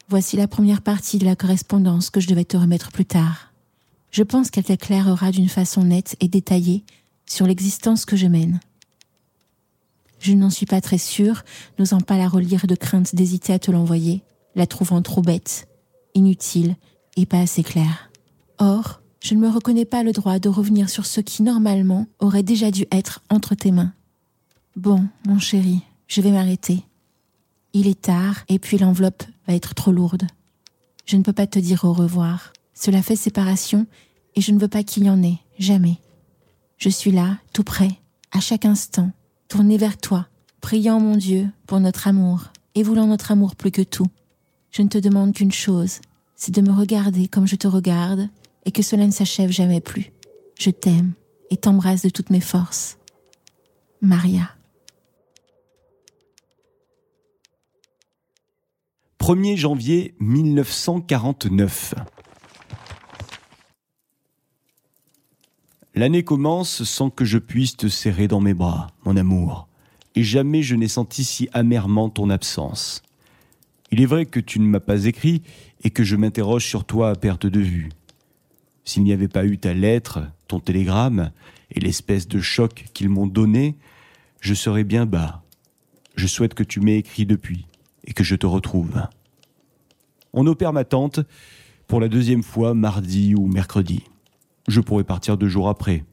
Voici 0.08 0.36
la 0.36 0.48
première 0.48 0.80
partie 0.80 1.18
de 1.18 1.24
la 1.24 1.36
correspondance 1.36 2.10
que 2.10 2.20
je 2.20 2.28
devais 2.28 2.44
te 2.44 2.56
remettre 2.56 2.92
plus 2.92 3.04
tard. 3.04 3.52
Je 4.10 4.22
pense 4.22 4.50
qu'elle 4.50 4.64
t'éclairera 4.64 5.32
d'une 5.32 5.48
façon 5.48 5.84
nette 5.84 6.16
et 6.20 6.28
détaillée 6.28 6.84
sur 7.26 7.46
l'existence 7.46 8.04
que 8.04 8.16
je 8.16 8.26
mène. 8.26 8.60
Je 10.18 10.32
n'en 10.32 10.50
suis 10.50 10.66
pas 10.66 10.80
très 10.80 10.98
sûre, 10.98 11.42
n'osant 11.78 12.00
pas 12.00 12.16
la 12.16 12.28
relire 12.28 12.66
de 12.66 12.74
crainte 12.74 13.14
d'hésiter 13.14 13.52
à 13.52 13.58
te 13.58 13.70
l'envoyer, 13.70 14.22
la 14.54 14.66
trouvant 14.66 15.02
trop 15.02 15.22
bête, 15.22 15.68
inutile 16.14 16.76
et 17.16 17.26
pas 17.26 17.40
assez 17.40 17.62
claire. 17.62 18.07
Or, 18.58 19.00
je 19.20 19.34
ne 19.34 19.40
me 19.40 19.48
reconnais 19.48 19.84
pas 19.84 20.02
le 20.02 20.12
droit 20.12 20.38
de 20.38 20.48
revenir 20.48 20.88
sur 20.88 21.06
ce 21.06 21.20
qui 21.20 21.42
normalement 21.42 22.06
aurait 22.18 22.42
déjà 22.42 22.70
dû 22.70 22.86
être 22.90 23.22
entre 23.30 23.54
tes 23.54 23.72
mains. 23.72 23.92
Bon, 24.76 25.04
mon 25.26 25.38
chéri, 25.38 25.82
je 26.06 26.20
vais 26.20 26.30
m'arrêter. 26.30 26.84
Il 27.72 27.86
est 27.86 28.00
tard 28.00 28.44
et 28.48 28.58
puis 28.58 28.78
l'enveloppe 28.78 29.24
va 29.46 29.54
être 29.54 29.74
trop 29.74 29.92
lourde. 29.92 30.26
Je 31.04 31.16
ne 31.16 31.22
peux 31.22 31.32
pas 31.32 31.46
te 31.46 31.58
dire 31.58 31.84
au 31.84 31.92
revoir. 31.92 32.52
Cela 32.74 33.02
fait 33.02 33.16
séparation 33.16 33.86
et 34.36 34.40
je 34.40 34.52
ne 34.52 34.58
veux 34.58 34.68
pas 34.68 34.84
qu'il 34.84 35.04
y 35.04 35.10
en 35.10 35.22
ait, 35.22 35.38
jamais. 35.58 35.98
Je 36.76 36.88
suis 36.88 37.10
là, 37.10 37.38
tout 37.52 37.64
près, 37.64 37.90
à 38.30 38.40
chaque 38.40 38.64
instant, 38.64 39.10
tourné 39.48 39.78
vers 39.78 39.98
toi, 39.98 40.28
priant 40.60 41.00
mon 41.00 41.16
Dieu 41.16 41.50
pour 41.66 41.80
notre 41.80 42.06
amour 42.06 42.44
et 42.74 42.82
voulant 42.82 43.06
notre 43.06 43.32
amour 43.32 43.56
plus 43.56 43.72
que 43.72 43.82
tout. 43.82 44.06
Je 44.70 44.82
ne 44.82 44.88
te 44.88 44.98
demande 44.98 45.34
qu'une 45.34 45.52
chose, 45.52 46.00
c'est 46.36 46.54
de 46.54 46.60
me 46.60 46.72
regarder 46.72 47.26
comme 47.26 47.48
je 47.48 47.56
te 47.56 47.66
regarde 47.66 48.28
et 48.68 48.70
que 48.70 48.82
cela 48.82 49.06
ne 49.06 49.12
s'achève 49.12 49.50
jamais 49.50 49.80
plus. 49.80 50.12
Je 50.58 50.68
t'aime 50.68 51.14
et 51.48 51.56
t'embrasse 51.56 52.02
de 52.02 52.10
toutes 52.10 52.28
mes 52.28 52.42
forces. 52.42 52.98
Maria. 54.02 54.50
1er 59.20 59.56
janvier 59.56 60.14
1949. 60.20 61.94
L'année 65.94 66.22
commence 66.22 66.84
sans 66.84 67.08
que 67.08 67.24
je 67.24 67.38
puisse 67.38 67.74
te 67.74 67.88
serrer 67.88 68.28
dans 68.28 68.40
mes 68.40 68.52
bras, 68.52 68.88
mon 69.06 69.16
amour, 69.16 69.66
et 70.14 70.22
jamais 70.22 70.62
je 70.62 70.76
n'ai 70.76 70.88
senti 70.88 71.24
si 71.24 71.48
amèrement 71.54 72.10
ton 72.10 72.28
absence. 72.28 73.02
Il 73.90 74.02
est 74.02 74.06
vrai 74.06 74.26
que 74.26 74.40
tu 74.40 74.60
ne 74.60 74.66
m'as 74.66 74.78
pas 74.78 75.06
écrit 75.06 75.42
et 75.84 75.88
que 75.88 76.04
je 76.04 76.16
m'interroge 76.16 76.66
sur 76.66 76.84
toi 76.84 77.08
à 77.08 77.14
perte 77.14 77.46
de 77.46 77.60
vue. 77.60 77.88
S'il 78.88 79.02
n'y 79.02 79.12
avait 79.12 79.28
pas 79.28 79.44
eu 79.44 79.58
ta 79.58 79.74
lettre, 79.74 80.20
ton 80.46 80.60
télégramme 80.60 81.30
et 81.70 81.78
l'espèce 81.78 82.26
de 82.26 82.40
choc 82.40 82.86
qu'ils 82.94 83.10
m'ont 83.10 83.26
donné, 83.26 83.76
je 84.40 84.54
serais 84.54 84.82
bien 84.82 85.04
bas. 85.04 85.42
Je 86.16 86.26
souhaite 86.26 86.54
que 86.54 86.62
tu 86.62 86.80
m'aies 86.80 86.96
écrit 86.96 87.26
depuis 87.26 87.66
et 88.06 88.14
que 88.14 88.24
je 88.24 88.34
te 88.34 88.46
retrouve. 88.46 89.02
On 90.32 90.46
opère 90.46 90.72
ma 90.72 90.84
tante 90.84 91.20
pour 91.86 92.00
la 92.00 92.08
deuxième 92.08 92.42
fois 92.42 92.72
mardi 92.72 93.34
ou 93.34 93.46
mercredi. 93.46 94.04
Je 94.68 94.80
pourrai 94.80 95.04
partir 95.04 95.36
deux 95.36 95.48
jours 95.48 95.68
après. 95.68 96.06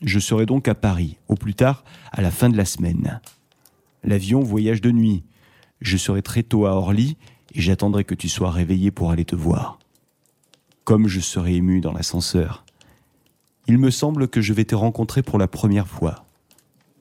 Je 0.00 0.18
serai 0.18 0.46
donc 0.46 0.66
à 0.66 0.74
Paris, 0.74 1.18
au 1.28 1.34
plus 1.34 1.54
tard 1.54 1.84
à 2.10 2.22
la 2.22 2.30
fin 2.30 2.48
de 2.48 2.56
la 2.56 2.64
semaine. 2.64 3.20
L'avion 4.02 4.40
voyage 4.40 4.80
de 4.80 4.92
nuit. 4.92 5.24
je 5.82 5.98
serai 5.98 6.22
très 6.22 6.42
tôt 6.42 6.64
à 6.64 6.70
Orly 6.70 7.18
et 7.52 7.60
j'attendrai 7.60 8.04
que 8.04 8.14
tu 8.14 8.30
sois 8.30 8.50
réveillé 8.50 8.90
pour 8.90 9.10
aller 9.10 9.26
te 9.26 9.36
voir. 9.36 9.78
Comme 10.84 11.08
je 11.08 11.20
serai 11.20 11.54
ému 11.54 11.80
dans 11.80 11.92
l'ascenseur. 11.92 12.66
Il 13.66 13.78
me 13.78 13.90
semble 13.90 14.28
que 14.28 14.42
je 14.42 14.52
vais 14.52 14.66
te 14.66 14.74
rencontrer 14.74 15.22
pour 15.22 15.38
la 15.38 15.48
première 15.48 15.88
fois. 15.88 16.26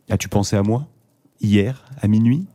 As-tu 0.10 0.30
pensé 0.30 0.56
à 0.56 0.64
moi 0.64 0.88
Hier, 1.42 1.84
à 2.02 2.08
minuit? 2.08 2.46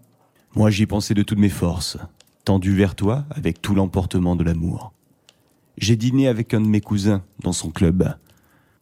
Moi 0.55 0.71
j'y 0.71 0.85
ai 0.85 0.87
pensé 0.87 1.13
de 1.13 1.23
toutes 1.23 1.39
mes 1.39 1.51
forces, 1.51 1.99
tendu 2.47 2.75
vers 2.75 2.95
toi 2.95 3.27
avec 3.31 3.61
tout 3.61 3.75
l'emportement 3.75 4.37
de 4.37 4.45
l'amour. 4.45 4.95
J'ai 5.77 5.97
dîné 5.97 6.29
avec 6.29 6.55
un 6.55 6.63
de 6.63 6.67
mes 6.67 6.81
cousins 6.81 7.23
dans 7.43 7.53
son 7.53 7.71
club. 7.71 8.17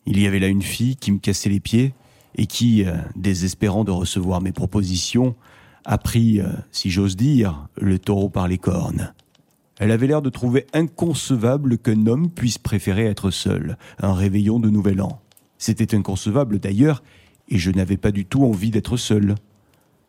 Il 0.06 0.20
y 0.20 0.28
avait 0.28 0.38
là 0.38 0.46
une 0.46 0.62
fille 0.62 0.94
qui 0.94 1.10
me 1.10 1.18
cassait 1.18 1.50
les 1.50 1.58
pieds 1.58 1.94
et 2.36 2.46
qui, 2.46 2.84
euh, 2.84 2.96
désespérant 3.16 3.82
de 3.82 3.90
recevoir 3.90 4.40
mes 4.40 4.52
propositions, 4.52 5.34
a 5.84 5.98
pris, 5.98 6.40
euh, 6.40 6.46
si 6.70 6.90
j'ose 6.90 7.16
dire, 7.16 7.66
le 7.76 7.98
taureau 7.98 8.28
par 8.28 8.46
les 8.46 8.58
cornes. 8.58 9.12
Elle 9.78 9.90
avait 9.90 10.06
l'air 10.06 10.22
de 10.22 10.30
trouver 10.30 10.66
inconcevable 10.72 11.78
qu'un 11.78 12.06
homme 12.06 12.30
puisse 12.30 12.58
préférer 12.58 13.04
être 13.04 13.30
seul, 13.30 13.76
un 13.98 14.14
réveillon 14.14 14.58
de 14.58 14.70
nouvel 14.70 15.02
an. 15.02 15.20
C'était 15.58 15.94
inconcevable 15.94 16.58
d'ailleurs, 16.58 17.02
et 17.48 17.58
je 17.58 17.70
n'avais 17.70 17.96
pas 17.96 18.10
du 18.10 18.24
tout 18.24 18.44
envie 18.44 18.70
d'être 18.70 18.96
seul. 18.96 19.34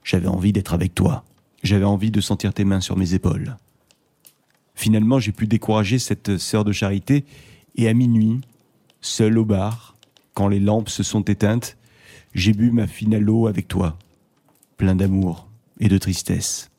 J'avais 0.03 0.27
envie 0.27 0.53
d'être 0.53 0.73
avec 0.73 0.95
toi. 0.95 1.25
J'avais 1.63 1.85
envie 1.85 2.11
de 2.11 2.21
sentir 2.21 2.53
tes 2.53 2.63
mains 2.63 2.81
sur 2.81 2.97
mes 2.97 3.13
épaules. 3.13 3.57
Finalement, 4.73 5.19
j'ai 5.19 5.31
pu 5.31 5.47
décourager 5.47 5.99
cette 5.99 6.37
sœur 6.37 6.63
de 6.63 6.71
charité, 6.71 7.25
et 7.75 7.89
à 7.89 7.93
minuit, 7.93 8.41
seul 9.01 9.37
au 9.37 9.45
bar, 9.45 9.95
quand 10.33 10.47
les 10.47 10.59
lampes 10.59 10.89
se 10.89 11.03
sont 11.03 11.23
éteintes, 11.23 11.77
j'ai 12.33 12.53
bu 12.53 12.71
ma 12.71 12.87
finale 12.87 13.29
eau 13.29 13.47
avec 13.47 13.67
toi, 13.67 13.97
plein 14.77 14.95
d'amour 14.95 15.47
et 15.79 15.89
de 15.89 15.97
tristesse. 15.97 16.69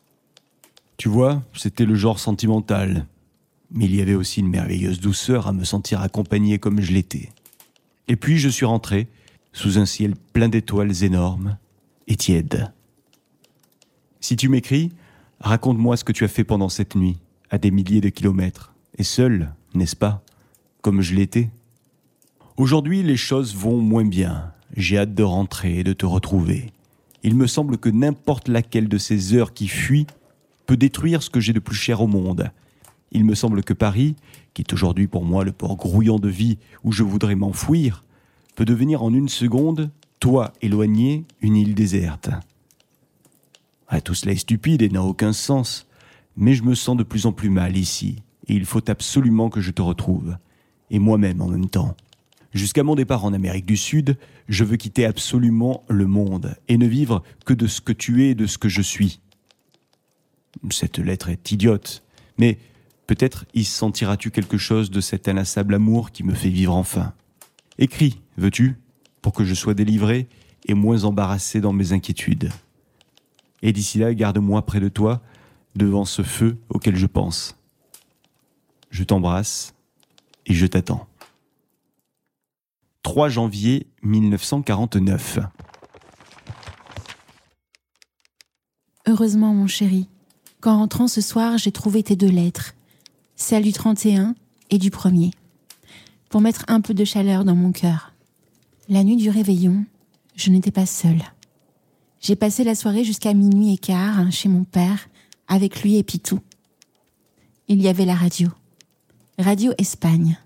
Tu 0.98 1.08
vois, 1.08 1.44
c'était 1.54 1.84
le 1.84 1.94
genre 1.94 2.18
sentimental, 2.18 3.06
mais 3.70 3.84
il 3.84 3.94
y 3.94 4.02
avait 4.02 4.16
aussi 4.16 4.40
une 4.40 4.48
merveilleuse 4.48 4.98
douceur 4.98 5.46
à 5.46 5.52
me 5.52 5.62
sentir 5.62 6.00
accompagné 6.00 6.58
comme 6.58 6.80
je 6.80 6.92
l'étais. 6.92 7.30
Et 8.08 8.16
puis 8.16 8.38
je 8.38 8.48
suis 8.48 8.66
rentré, 8.66 9.06
sous 9.52 9.78
un 9.78 9.86
ciel 9.86 10.14
plein 10.32 10.48
d'étoiles 10.48 11.04
énormes 11.04 11.56
et 12.08 12.16
tièdes. 12.16 12.72
Si 14.18 14.34
tu 14.34 14.48
m'écris, 14.48 14.90
raconte-moi 15.38 15.96
ce 15.96 16.02
que 16.02 16.10
tu 16.10 16.24
as 16.24 16.28
fait 16.28 16.42
pendant 16.42 16.68
cette 16.68 16.96
nuit, 16.96 17.18
à 17.48 17.58
des 17.58 17.70
milliers 17.70 18.00
de 18.00 18.08
kilomètres, 18.08 18.74
et 18.98 19.04
seul, 19.04 19.52
n'est-ce 19.74 19.94
pas, 19.94 20.24
comme 20.82 21.00
je 21.00 21.14
l'étais? 21.14 21.48
Aujourd'hui, 22.56 23.04
les 23.04 23.16
choses 23.16 23.54
vont 23.54 23.78
moins 23.80 24.04
bien. 24.04 24.52
J'ai 24.76 24.98
hâte 24.98 25.14
de 25.14 25.22
rentrer 25.22 25.78
et 25.78 25.84
de 25.84 25.92
te 25.92 26.06
retrouver. 26.06 26.72
Il 27.22 27.36
me 27.36 27.46
semble 27.46 27.78
que 27.78 27.88
n'importe 27.88 28.48
laquelle 28.48 28.88
de 28.88 28.98
ces 28.98 29.34
heures 29.34 29.54
qui 29.54 29.68
fuient 29.68 30.08
peut 30.68 30.76
détruire 30.76 31.22
ce 31.22 31.30
que 31.30 31.40
j'ai 31.40 31.54
de 31.54 31.60
plus 31.60 31.74
cher 31.74 32.02
au 32.02 32.06
monde. 32.06 32.50
Il 33.10 33.24
me 33.24 33.34
semble 33.34 33.64
que 33.64 33.72
Paris, 33.72 34.16
qui 34.52 34.60
est 34.60 34.72
aujourd'hui 34.74 35.06
pour 35.06 35.24
moi 35.24 35.42
le 35.42 35.50
port 35.50 35.76
grouillant 35.76 36.18
de 36.18 36.28
vie 36.28 36.58
où 36.84 36.92
je 36.92 37.02
voudrais 37.02 37.36
m'enfouir, 37.36 38.04
peut 38.54 38.66
devenir 38.66 39.02
en 39.02 39.14
une 39.14 39.30
seconde, 39.30 39.90
toi 40.20 40.52
éloigné, 40.60 41.24
une 41.40 41.56
île 41.56 41.74
déserte. 41.74 42.28
Tout 44.04 44.12
cela 44.12 44.32
est 44.32 44.36
stupide 44.36 44.82
et 44.82 44.90
n'a 44.90 45.02
aucun 45.02 45.32
sens, 45.32 45.86
mais 46.36 46.52
je 46.52 46.62
me 46.62 46.74
sens 46.74 46.98
de 46.98 47.02
plus 47.02 47.24
en 47.24 47.32
plus 47.32 47.48
mal 47.48 47.78
ici, 47.78 48.16
et 48.46 48.52
il 48.52 48.66
faut 48.66 48.90
absolument 48.90 49.48
que 49.48 49.62
je 49.62 49.70
te 49.70 49.80
retrouve, 49.80 50.36
et 50.90 50.98
moi-même 50.98 51.40
en 51.40 51.48
même 51.48 51.70
temps. 51.70 51.96
Jusqu'à 52.52 52.82
mon 52.82 52.94
départ 52.94 53.24
en 53.24 53.32
Amérique 53.32 53.66
du 53.66 53.78
Sud, 53.78 54.18
je 54.48 54.64
veux 54.64 54.76
quitter 54.76 55.06
absolument 55.06 55.84
le 55.88 56.06
monde 56.06 56.56
et 56.68 56.76
ne 56.76 56.86
vivre 56.86 57.22
que 57.46 57.54
de 57.54 57.66
ce 57.66 57.80
que 57.80 57.92
tu 57.92 58.24
es 58.24 58.30
et 58.30 58.34
de 58.34 58.46
ce 58.46 58.58
que 58.58 58.68
je 58.68 58.82
suis. 58.82 59.20
Cette 60.70 60.98
lettre 60.98 61.28
est 61.28 61.52
idiote, 61.52 62.02
mais 62.38 62.58
peut-être 63.06 63.46
y 63.54 63.64
sentiras-tu 63.64 64.30
quelque 64.30 64.58
chose 64.58 64.90
de 64.90 65.00
cet 65.00 65.28
inlassable 65.28 65.74
amour 65.74 66.10
qui 66.10 66.24
me 66.24 66.34
fait 66.34 66.50
vivre 66.50 66.74
enfin. 66.74 67.12
Écris, 67.78 68.20
veux-tu, 68.36 68.76
pour 69.22 69.32
que 69.32 69.44
je 69.44 69.54
sois 69.54 69.74
délivré 69.74 70.28
et 70.66 70.74
moins 70.74 71.04
embarrassé 71.04 71.60
dans 71.60 71.72
mes 71.72 71.92
inquiétudes. 71.92 72.50
Et 73.62 73.72
d'ici 73.72 73.98
là, 73.98 74.14
garde-moi 74.14 74.64
près 74.64 74.80
de 74.80 74.88
toi, 74.88 75.22
devant 75.74 76.04
ce 76.04 76.22
feu 76.22 76.58
auquel 76.68 76.96
je 76.96 77.06
pense. 77.06 77.56
Je 78.90 79.04
t'embrasse 79.04 79.74
et 80.46 80.54
je 80.54 80.66
t'attends. 80.66 81.06
3 83.02 83.28
janvier 83.28 83.86
1949. 84.02 85.38
Heureusement, 89.06 89.54
mon 89.54 89.66
chéri, 89.66 90.08
qu'en 90.60 90.78
rentrant 90.78 91.08
ce 91.08 91.20
soir, 91.20 91.58
j'ai 91.58 91.72
trouvé 91.72 92.02
tes 92.02 92.16
deux 92.16 92.30
lettres, 92.30 92.74
celle 93.36 93.62
du 93.62 93.72
31 93.72 94.34
et 94.70 94.78
du 94.78 94.90
premier, 94.90 95.30
pour 96.28 96.40
mettre 96.40 96.64
un 96.68 96.80
peu 96.80 96.94
de 96.94 97.04
chaleur 97.04 97.44
dans 97.44 97.54
mon 97.54 97.72
cœur. 97.72 98.12
La 98.88 99.04
nuit 99.04 99.16
du 99.16 99.30
réveillon, 99.30 99.84
je 100.34 100.50
n'étais 100.50 100.70
pas 100.70 100.86
seule. 100.86 101.22
J'ai 102.20 102.36
passé 102.36 102.64
la 102.64 102.74
soirée 102.74 103.04
jusqu'à 103.04 103.34
minuit 103.34 103.74
et 103.74 103.78
quart 103.78 104.18
hein, 104.18 104.30
chez 104.30 104.48
mon 104.48 104.64
père, 104.64 105.08
avec 105.46 105.82
lui 105.82 105.96
et 105.96 106.02
Pitou. 106.02 106.40
Il 107.68 107.80
y 107.80 107.88
avait 107.88 108.04
la 108.04 108.14
radio. 108.14 108.48
Radio 109.38 109.72
Espagne. 109.78 110.38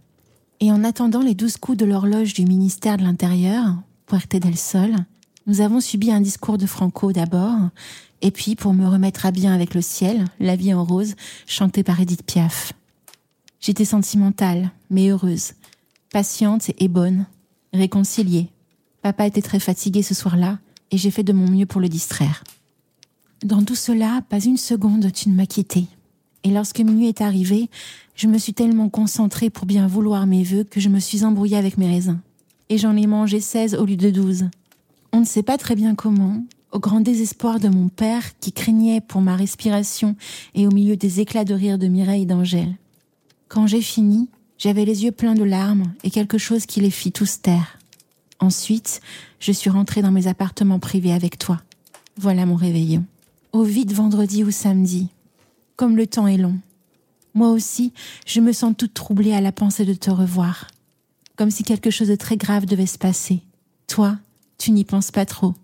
Et 0.61 0.70
en 0.70 0.85
attendant 0.85 1.22
les 1.22 1.35
douze 1.35 1.57
coups 1.57 1.79
de 1.79 1.85
l'horloge 1.85 2.35
du 2.35 2.44
ministère 2.44 2.98
de 2.98 3.03
l'Intérieur, 3.03 3.75
Puerte 4.07 4.37
del 4.37 4.57
Sol, 4.57 4.94
nous 5.46 5.61
avons 5.61 5.81
subi 5.81 6.12
un 6.12 6.20
discours 6.20 6.59
de 6.59 6.66
Franco 6.66 7.12
d'abord, 7.12 7.59
et 8.22 8.30
puis 8.30 8.54
pour 8.54 8.72
me 8.72 8.87
remettre 8.87 9.26
à 9.26 9.32
bien 9.32 9.52
avec 9.52 9.74
le 9.74 9.82
ciel, 9.82 10.24
La 10.40 10.56
vie 10.56 10.72
en 10.72 10.85
rose, 10.85 11.14
chantée 11.46 11.82
par 11.82 12.00
Edith 12.00 12.22
Piaf. 12.24 12.72
J'étais 13.61 13.85
sentimentale, 13.85 14.70
mais 14.90 15.08
heureuse, 15.08 15.52
patiente 16.12 16.70
et 16.78 16.88
bonne, 16.88 17.26
réconciliée. 17.72 18.48
Papa 19.02 19.26
était 19.26 19.42
très 19.42 19.61
fatigué 19.61 20.02
ce 20.02 20.14
soir-là, 20.14 20.58
et 20.92 20.98
j'ai 20.98 21.11
fait 21.11 21.24
de 21.24 21.32
mon 21.32 21.50
mieux 21.50 21.66
pour 21.66 21.80
le 21.80 21.88
distraire. 21.88 22.44
Dans 23.44 23.64
tout 23.64 23.74
cela, 23.74 24.22
pas 24.28 24.40
une 24.40 24.56
seconde 24.56 25.12
tu 25.12 25.28
ne 25.28 25.35
m'as 25.35 25.46
quitté. 25.46 25.87
Et 26.44 26.50
lorsque 26.50 26.80
minuit 26.80 27.08
est 27.08 27.20
arrivé, 27.20 27.70
je 28.14 28.28
me 28.28 28.38
suis 28.38 28.54
tellement 28.54 28.88
concentrée 28.88 29.50
pour 29.50 29.66
bien 29.66 29.87
vouloir 29.87 30.26
mes 30.26 30.44
vœux 30.44 30.64
que 30.64 30.80
je 30.80 30.88
me 30.88 31.00
suis 31.00 31.24
embrouillée 31.24 31.56
avec 31.56 31.78
mes 31.78 31.88
raisins. 31.88 32.20
Et 32.68 32.78
j'en 32.78 32.96
ai 32.96 33.06
mangé 33.06 33.40
seize 33.40 33.74
au 33.74 33.85
lieu 33.85 33.96
de 33.96 34.11
douze. 34.11 34.48
On 35.12 35.20
ne 35.20 35.24
sait 35.24 35.42
pas 35.42 35.58
très 35.58 35.74
bien 35.74 35.94
comment, 35.94 36.42
au 36.72 36.80
grand 36.80 37.00
désespoir 37.00 37.61
de 37.61 37.68
mon 37.68 37.88
père 37.88 38.38
qui 38.40 38.50
craignait 38.50 39.02
pour 39.02 39.20
ma 39.20 39.37
respiration 39.37 40.16
et 40.54 40.66
au 40.66 40.70
milieu 40.70 40.96
des 40.96 41.20
éclats 41.20 41.44
de 41.44 41.54
rire 41.54 41.78
de 41.78 41.87
Mireille 41.87 42.22
et 42.22 42.26
d'Angèle. 42.26 42.74
Quand 43.48 43.66
j'ai 43.66 43.82
fini, 43.82 44.30
j'avais 44.58 44.87
les 44.87 45.04
yeux 45.04 45.12
pleins 45.12 45.35
de 45.35 45.44
larmes 45.44 45.92
et 46.02 46.11
quelque 46.11 46.38
chose 46.38 46.66
qui 46.66 46.80
les 46.80 46.90
fit 46.90 47.12
tous 47.12 47.42
taire. 47.42 47.78
Ensuite, 48.40 49.00
je 49.38 49.52
suis 49.52 49.70
rentrée 49.70 50.02
dans 50.02 50.11
mes 50.11 50.26
appartements 50.26 50.78
privés 50.78 51.12
avec 51.12 51.38
toi. 51.38 51.62
Voilà 52.16 52.46
mon 52.46 52.56
réveillon. 52.56 53.04
Au 53.52 53.62
vide 53.62 53.92
vendredi 53.92 54.42
ou 54.42 54.50
samedi, 54.50 55.08
comme 55.76 55.96
le 55.96 56.06
temps 56.06 56.26
est 56.26 56.38
long. 56.38 56.58
Moi 57.35 57.50
aussi, 57.50 57.92
je 58.26 58.40
me 58.40 58.52
sens 58.52 58.74
toute 58.76 58.94
troublée 58.94 59.35
à 59.35 59.40
la 59.40 59.52
pensée 59.52 59.85
de 59.85 59.94
te 59.94 60.11
revoir, 60.11 60.68
comme 61.37 61.50
si 61.50 61.62
quelque 61.62 61.90
chose 61.90 62.08
de 62.08 62.16
très 62.16 62.37
grave 62.37 62.66
devait 62.66 62.87
se 62.87 62.98
passer. 62.98 63.42
Toi, 63.87 64.18
tu 64.58 64.70
n'y 64.70 64.85
penses 64.85 65.11
pas 65.11 65.26
trop. 65.26 65.54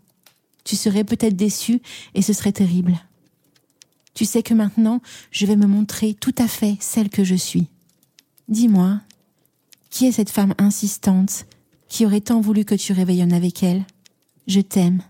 Tu 0.69 0.77
serais 0.77 1.05
peut-être 1.05 1.35
déçu 1.35 1.81
et 2.15 2.21
ce 2.21 2.35
serait 2.35 2.53
terrible. 2.53 3.01
Tu 4.13 4.27
sais 4.27 4.43
que 4.43 4.53
maintenant, 4.53 5.01
je 5.31 5.47
vais 5.47 5.57
me 5.57 5.67
montrer 5.67 6.13
tout 6.13 6.35
à 6.37 6.47
fait 6.47 6.77
celle 6.79 7.09
que 7.09 7.25
je 7.25 7.37
suis. 7.37 7.69
Dis-moi, 8.49 9.01
qui 9.89 10.05
est 10.05 10.13
cette 10.13 10.29
femme 10.29 10.53
insistante 10.59 11.47
qui 11.89 12.05
aurait 12.05 12.21
tant 12.21 12.43
voulu 12.43 12.67
que 12.67 12.75
tu 12.75 12.93
réveillonnes 12.93 13.33
avec 13.33 13.63
elle? 13.63 13.87
Je 14.47 14.61
t'aime. 14.61 15.01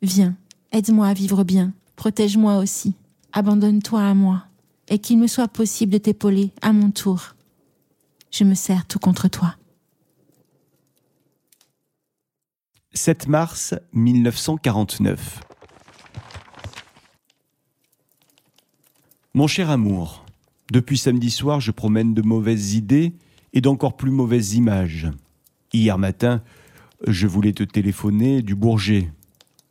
Viens, 0.00 0.34
aide-moi 0.72 1.08
à 1.08 1.12
vivre 1.12 1.44
bien, 1.44 1.74
protège-moi 1.96 2.56
aussi 2.56 2.94
abandonne-toi 3.34 4.00
à 4.00 4.14
moi, 4.14 4.44
et 4.88 5.00
qu'il 5.00 5.18
me 5.18 5.26
soit 5.26 5.48
possible 5.48 5.92
de 5.92 5.98
t'épauler 5.98 6.52
à 6.62 6.72
mon 6.72 6.90
tour. 6.90 7.34
Je 8.30 8.44
me 8.44 8.54
sers 8.54 8.86
tout 8.86 9.00
contre 9.00 9.28
toi. 9.28 9.56
7 12.96 13.26
mars 13.26 13.74
1949. 13.92 15.40
Mon 19.34 19.48
cher 19.48 19.68
amour, 19.68 20.24
depuis 20.70 20.96
samedi 20.96 21.30
soir, 21.30 21.58
je 21.58 21.72
promène 21.72 22.14
de 22.14 22.22
mauvaises 22.22 22.74
idées 22.74 23.12
et 23.52 23.60
d'encore 23.60 23.96
plus 23.96 24.12
mauvaises 24.12 24.54
images. 24.54 25.10
Hier 25.72 25.98
matin, 25.98 26.40
je 27.04 27.26
voulais 27.26 27.52
te 27.52 27.64
téléphoner 27.64 28.42
du 28.42 28.54
Bourget, 28.54 29.10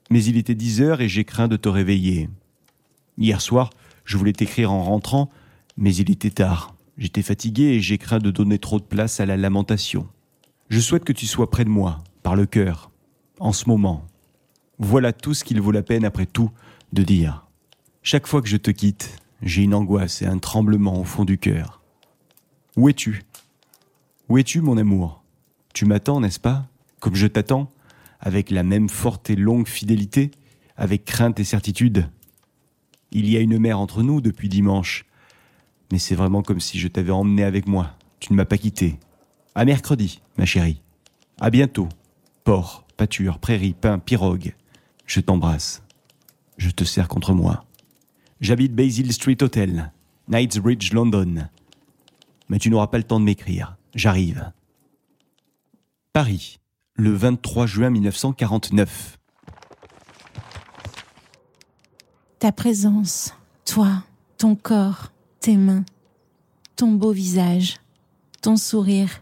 mais 0.10 0.22
il 0.26 0.36
était 0.36 0.54
10 0.54 0.82
heures 0.82 1.00
et 1.00 1.08
j'ai 1.08 1.24
craint 1.24 1.48
de 1.48 1.56
te 1.56 1.70
réveiller. 1.70 2.30
Hier 3.18 3.40
soir, 3.40 3.70
je 4.04 4.18
voulais 4.18 4.34
t'écrire 4.34 4.74
en 4.74 4.84
rentrant, 4.84 5.30
mais 5.78 5.96
il 5.96 6.12
était 6.12 6.30
tard. 6.30 6.76
J'étais 6.98 7.22
fatigué 7.22 7.64
et 7.64 7.80
j'ai 7.80 7.98
craint 7.98 8.20
de 8.20 8.32
donner 8.32 8.60
trop 8.60 8.82
de 8.82 8.86
place 8.86 9.22
à 9.22 9.26
la 9.26 9.38
lamentation. 9.38 10.10
Je 10.68 10.82
souhaite 10.82 11.06
que 11.06 11.14
tu 11.14 11.26
sois 11.26 11.50
près 11.50 11.64
de 11.64 11.70
moi, 11.70 12.04
par 12.22 12.36
le 12.36 12.46
cœur, 12.46 12.92
en 13.44 13.52
ce 13.52 13.68
moment. 13.68 14.08
Voilà 14.80 15.12
tout 15.12 15.34
ce 15.34 15.44
qu'il 15.44 15.60
vaut 15.60 15.72
la 15.72 15.84
peine 15.84 16.06
après 16.06 16.26
tout 16.26 16.50
de 16.94 17.04
dire. 17.04 17.46
Chaque 18.02 18.26
fois 18.26 18.42
que 18.42 18.48
je 18.48 18.56
te 18.56 18.72
quitte, 18.72 19.18
j'ai 19.42 19.64
une 19.64 19.74
angoisse 19.74 20.22
et 20.22 20.26
un 20.26 20.38
tremblement 20.38 20.98
au 20.98 21.04
fond 21.04 21.26
du 21.26 21.38
cœur. 21.38 21.82
Où 22.78 22.88
es-tu? 22.88 23.24
Où 24.30 24.38
es-tu, 24.38 24.62
mon 24.62 24.78
amour? 24.78 25.22
Tu 25.74 25.86
m'attends, 25.86 26.22
n'est-ce 26.22 26.40
pas? 26.40 26.68
Comme 27.02 27.16
je 27.16 27.28
t'attends 27.28 27.70
Avec 28.22 28.50
la 28.50 28.64
même 28.64 28.88
forte 28.88 29.30
et 29.30 29.36
longue 29.36 29.68
fidélité 29.68 30.32
Avec 30.78 31.04
crainte 31.04 31.38
et 31.42 31.44
certitude 31.44 32.10
Il 33.12 33.30
y 33.30 33.36
a 33.36 33.42
une 33.42 33.60
mer 33.60 33.78
entre 33.78 34.04
nous 34.04 34.22
depuis 34.22 34.48
dimanche. 34.48 35.06
Mais 35.92 36.00
c'est 36.00 36.16
vraiment 36.16 36.44
comme 36.44 36.62
si 36.62 36.80
je 36.80 36.88
t'avais 36.88 37.12
emmené 37.12 37.44
avec 37.44 37.68
moi. 37.68 37.92
Tu 38.22 38.32
ne 38.32 38.38
m'as 38.38 38.46
pas 38.46 38.58
quitté. 38.58 39.00
À 39.54 39.66
mercredi, 39.66 40.22
ma 40.38 40.46
chérie. 40.46 40.82
À 41.42 41.50
bientôt. 41.50 41.90
Port, 42.46 42.84
pâture, 42.98 43.40
prairie, 43.40 43.74
pain, 43.74 44.00
pirogue. 44.00 44.56
Je 45.06 45.20
t'embrasse. 45.20 45.84
Je 46.58 46.70
te 46.70 46.84
serre 46.84 47.08
contre 47.08 47.34
moi. 47.34 47.66
J'habite 48.42 48.74
Basil 48.74 49.12
Street 49.14 49.38
Hotel, 49.42 49.92
Knightsbridge, 50.28 50.94
London. 50.94 51.48
Mais 52.50 52.60
tu 52.60 52.70
n'auras 52.70 52.88
pas 52.88 52.98
le 52.98 53.04
temps 53.04 53.20
de 53.20 53.26
m'écrire. 53.26 53.78
J'arrive. 53.96 54.52
Paris, 56.12 56.60
le 56.96 57.14
23 57.14 57.66
juin 57.66 57.90
1949. 57.90 59.18
Ta 62.40 62.52
présence, 62.52 63.34
toi, 63.66 64.04
ton 64.38 64.56
corps, 64.56 65.14
tes 65.40 65.56
mains, 65.56 65.86
ton 66.76 66.92
beau 66.92 67.14
visage, 67.14 67.78
ton 68.42 68.58
sourire, 68.58 69.22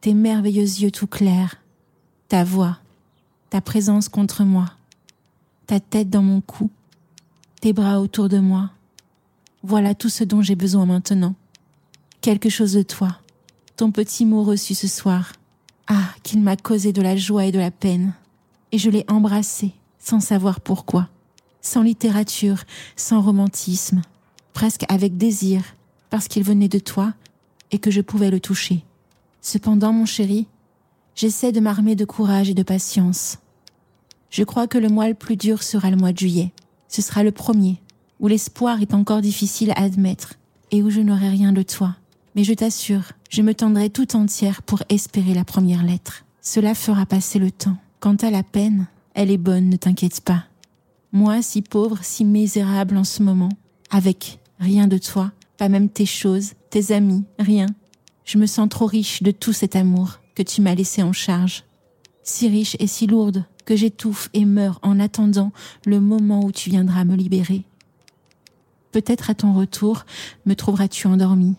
tes 0.00 0.12
merveilleux 0.12 0.62
yeux 0.62 0.90
tout 0.90 1.06
clairs, 1.06 1.56
ta 2.26 2.42
voix, 2.42 2.79
ta 3.50 3.60
présence 3.60 4.08
contre 4.08 4.44
moi, 4.44 4.66
ta 5.66 5.80
tête 5.80 6.08
dans 6.08 6.22
mon 6.22 6.40
cou, 6.40 6.70
tes 7.60 7.72
bras 7.72 8.00
autour 8.00 8.28
de 8.28 8.38
moi. 8.38 8.70
Voilà 9.62 9.94
tout 9.94 10.08
ce 10.08 10.24
dont 10.24 10.40
j'ai 10.40 10.54
besoin 10.54 10.86
maintenant. 10.86 11.34
Quelque 12.20 12.48
chose 12.48 12.72
de 12.72 12.82
toi, 12.82 13.18
ton 13.76 13.90
petit 13.90 14.24
mot 14.24 14.44
reçu 14.44 14.74
ce 14.74 14.86
soir. 14.86 15.32
Ah, 15.88 16.14
qu'il 16.22 16.40
m'a 16.40 16.56
causé 16.56 16.92
de 16.92 17.02
la 17.02 17.16
joie 17.16 17.46
et 17.46 17.52
de 17.52 17.58
la 17.58 17.72
peine. 17.72 18.14
Et 18.70 18.78
je 18.78 18.88
l'ai 18.88 19.04
embrassé, 19.08 19.72
sans 19.98 20.20
savoir 20.20 20.60
pourquoi, 20.60 21.08
sans 21.60 21.82
littérature, 21.82 22.62
sans 22.94 23.20
romantisme, 23.20 24.02
presque 24.52 24.84
avec 24.88 25.16
désir, 25.16 25.62
parce 26.08 26.28
qu'il 26.28 26.44
venait 26.44 26.68
de 26.68 26.78
toi 26.78 27.12
et 27.72 27.80
que 27.80 27.90
je 27.90 28.00
pouvais 28.00 28.30
le 28.30 28.38
toucher. 28.38 28.84
Cependant, 29.40 29.92
mon 29.92 30.06
chéri, 30.06 30.46
j'essaie 31.20 31.52
de 31.52 31.60
m'armer 31.60 31.96
de 31.96 32.06
courage 32.06 32.48
et 32.48 32.54
de 32.54 32.62
patience. 32.62 33.36
Je 34.30 34.42
crois 34.42 34.66
que 34.66 34.78
le 34.78 34.88
mois 34.88 35.06
le 35.06 35.14
plus 35.14 35.36
dur 35.36 35.62
sera 35.62 35.90
le 35.90 35.98
mois 35.98 36.12
de 36.12 36.18
juillet. 36.18 36.50
Ce 36.88 37.02
sera 37.02 37.22
le 37.22 37.30
premier, 37.30 37.78
où 38.20 38.26
l'espoir 38.26 38.80
est 38.80 38.94
encore 38.94 39.20
difficile 39.20 39.72
à 39.72 39.82
admettre 39.82 40.36
et 40.70 40.82
où 40.82 40.88
je 40.88 41.02
n'aurai 41.02 41.28
rien 41.28 41.52
de 41.52 41.60
toi. 41.60 41.94
Mais 42.34 42.42
je 42.42 42.54
t'assure, 42.54 43.12
je 43.28 43.42
me 43.42 43.52
tendrai 43.52 43.90
tout 43.90 44.16
entière 44.16 44.62
pour 44.62 44.82
espérer 44.88 45.34
la 45.34 45.44
première 45.44 45.82
lettre. 45.82 46.24
Cela 46.40 46.74
fera 46.74 47.04
passer 47.04 47.38
le 47.38 47.50
temps. 47.50 47.76
Quant 47.98 48.16
à 48.16 48.30
la 48.30 48.42
peine, 48.42 48.86
elle 49.12 49.30
est 49.30 49.36
bonne, 49.36 49.68
ne 49.68 49.76
t'inquiète 49.76 50.22
pas. 50.22 50.44
Moi, 51.12 51.42
si 51.42 51.60
pauvre, 51.60 51.98
si 52.00 52.24
misérable 52.24 52.96
en 52.96 53.04
ce 53.04 53.22
moment, 53.22 53.50
avec 53.90 54.38
rien 54.58 54.86
de 54.86 54.96
toi, 54.96 55.32
pas 55.58 55.68
même 55.68 55.90
tes 55.90 56.06
choses, 56.06 56.52
tes 56.70 56.94
amis, 56.94 57.24
rien. 57.38 57.66
Je 58.24 58.38
me 58.38 58.46
sens 58.46 58.70
trop 58.70 58.86
riche 58.86 59.22
de 59.22 59.32
tout 59.32 59.52
cet 59.52 59.76
amour 59.76 60.19
que 60.34 60.42
tu 60.42 60.60
m'as 60.60 60.74
laissé 60.74 61.02
en 61.02 61.12
charge. 61.12 61.64
Si 62.22 62.48
riche 62.48 62.76
et 62.78 62.86
si 62.86 63.06
lourde 63.06 63.44
que 63.64 63.76
j'étouffe 63.76 64.30
et 64.34 64.44
meurs 64.44 64.78
en 64.82 64.98
attendant 64.98 65.52
le 65.86 66.00
moment 66.00 66.44
où 66.44 66.52
tu 66.52 66.70
viendras 66.70 67.04
me 67.04 67.14
libérer. 67.14 67.64
Peut-être 68.92 69.30
à 69.30 69.34
ton 69.34 69.52
retour 69.52 70.04
me 70.46 70.54
trouveras-tu 70.54 71.06
endormi, 71.06 71.54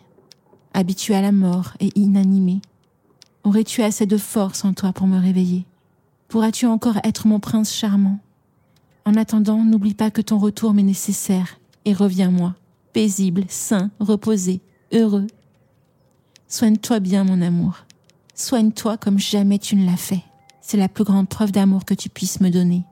habitué 0.73 1.15
à 1.15 1.21
la 1.21 1.31
mort 1.31 1.73
et 1.79 1.89
inanimé. 1.95 2.62
Aurais-tu 3.43 3.81
assez 3.81 4.05
de 4.05 4.17
force 4.17 4.65
en 4.65 4.73
toi 4.73 4.91
pour 4.93 5.07
me 5.07 5.19
réveiller? 5.19 5.65
Pourras-tu 6.27 6.65
encore 6.65 6.97
être 7.03 7.27
mon 7.27 7.39
prince 7.39 7.73
charmant? 7.73 8.19
En 9.05 9.15
attendant, 9.15 9.63
n'oublie 9.63 9.93
pas 9.93 10.12
que 10.12 10.21
ton 10.21 10.38
retour 10.38 10.73
m'est 10.73 10.84
nécessaire 10.84 11.60
et 11.86 11.93
reviens-moi, 11.93 12.55
paisible, 12.93 13.45
sain, 13.47 13.89
reposé, 13.99 14.62
heureux. 14.93 15.27
Soigne-toi 16.47 16.99
bien, 16.99 17.23
mon 17.23 17.41
amour. 17.41 17.86
Soigne-toi 18.33 18.97
comme 18.97 19.19
jamais 19.19 19.59
tu 19.59 19.75
ne 19.75 19.85
l'as 19.85 19.97
fait 19.97 20.23
c'est 20.61 20.77
la 20.77 20.87
plus 20.87 21.03
grande 21.03 21.27
preuve 21.27 21.51
d'amour 21.51 21.83
que 21.83 21.93
tu 21.93 22.07
puisses 22.07 22.39
me 22.39 22.49
donner. 22.49 22.83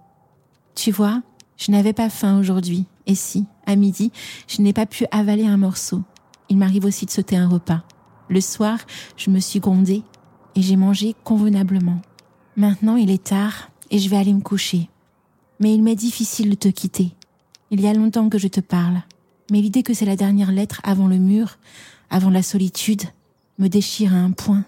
Tu 0.75 0.91
vois, 0.91 1.21
je 1.55 1.71
n'avais 1.71 1.93
pas 1.93 2.09
faim 2.09 2.37
aujourd'hui, 2.37 2.85
et 3.05 3.15
si, 3.15 3.45
à 3.65 3.75
midi, 3.75 4.11
je 4.47 4.61
n'ai 4.61 4.73
pas 4.73 4.85
pu 4.85 5.05
avaler 5.11 5.45
un 5.45 5.57
morceau, 5.57 6.01
il 6.49 6.57
m'arrive 6.57 6.85
aussi 6.85 7.05
de 7.05 7.11
sauter 7.11 7.37
un 7.37 7.47
repas. 7.47 7.83
Le 8.27 8.41
soir, 8.41 8.79
je 9.17 9.29
me 9.29 9.39
suis 9.39 9.59
grondée 9.59 10.03
et 10.55 10.61
j'ai 10.61 10.75
mangé 10.75 11.15
convenablement. 11.23 12.01
Maintenant, 12.57 12.97
il 12.97 13.11
est 13.11 13.23
tard 13.23 13.69
et 13.91 13.99
je 13.99 14.09
vais 14.09 14.17
aller 14.17 14.33
me 14.33 14.41
coucher. 14.41 14.89
Mais 15.59 15.73
il 15.73 15.81
m'est 15.81 15.95
difficile 15.95 16.49
de 16.49 16.55
te 16.55 16.67
quitter. 16.67 17.15
Il 17.71 17.81
y 17.81 17.87
a 17.87 17.93
longtemps 17.93 18.29
que 18.29 18.37
je 18.37 18.47
te 18.47 18.59
parle, 18.59 19.01
mais 19.51 19.61
l'idée 19.61 19.83
que 19.83 19.93
c'est 19.93 20.05
la 20.05 20.15
dernière 20.15 20.51
lettre 20.51 20.81
avant 20.83 21.07
le 21.07 21.17
mur, 21.17 21.57
avant 22.09 22.29
la 22.29 22.43
solitude, 22.43 23.03
me 23.57 23.67
déchire 23.67 24.13
à 24.13 24.17
un 24.17 24.31
point. 24.31 24.63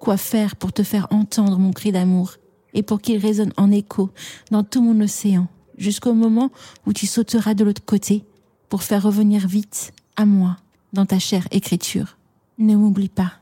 Quoi 0.00 0.16
faire 0.16 0.56
pour 0.56 0.72
te 0.72 0.82
faire 0.82 1.06
entendre 1.10 1.58
mon 1.58 1.72
cri 1.72 1.92
d'amour 1.92 2.34
et 2.74 2.82
pour 2.82 3.00
qu'il 3.00 3.18
résonne 3.18 3.52
en 3.56 3.70
écho 3.70 4.10
dans 4.50 4.62
tout 4.62 4.82
mon 4.82 5.00
océan 5.00 5.48
jusqu'au 5.78 6.14
moment 6.14 6.50
où 6.86 6.92
tu 6.92 7.06
sauteras 7.06 7.54
de 7.54 7.64
l'autre 7.64 7.84
côté 7.84 8.24
pour 8.68 8.82
faire 8.82 9.02
revenir 9.02 9.46
vite 9.46 9.92
à 10.16 10.26
moi 10.26 10.56
dans 10.92 11.06
ta 11.06 11.18
chère 11.18 11.46
écriture. 11.50 12.16
Ne 12.58 12.76
m'oublie 12.76 13.08
pas, 13.08 13.32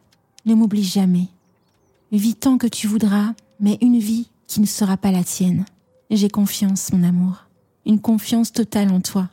ne 0.45 0.55
m'oublie 0.55 0.85
jamais. 0.85 1.29
Vis 2.13 2.35
tant 2.35 2.59
que 2.59 2.67
tu 2.67 2.87
voudras, 2.87 3.35
mais 3.61 3.79
une 3.81 3.99
vie 3.99 4.31
qui 4.47 4.61
ne 4.61 4.67
sera 4.67 4.97
pas 4.97 5.11
la 5.11 5.25
tienne. 5.25 5.65
J'ai 6.11 6.29
confiance, 6.29 6.93
mon 6.93 7.03
amour, 7.03 7.47
une 7.87 8.01
confiance 8.01 8.53
totale 8.53 8.93
en 8.93 9.01
toi. 9.01 9.29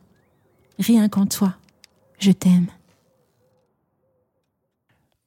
Rien 0.80 1.10
qu'en 1.10 1.26
toi, 1.26 1.56
je 2.20 2.32
t'aime. 2.32 2.68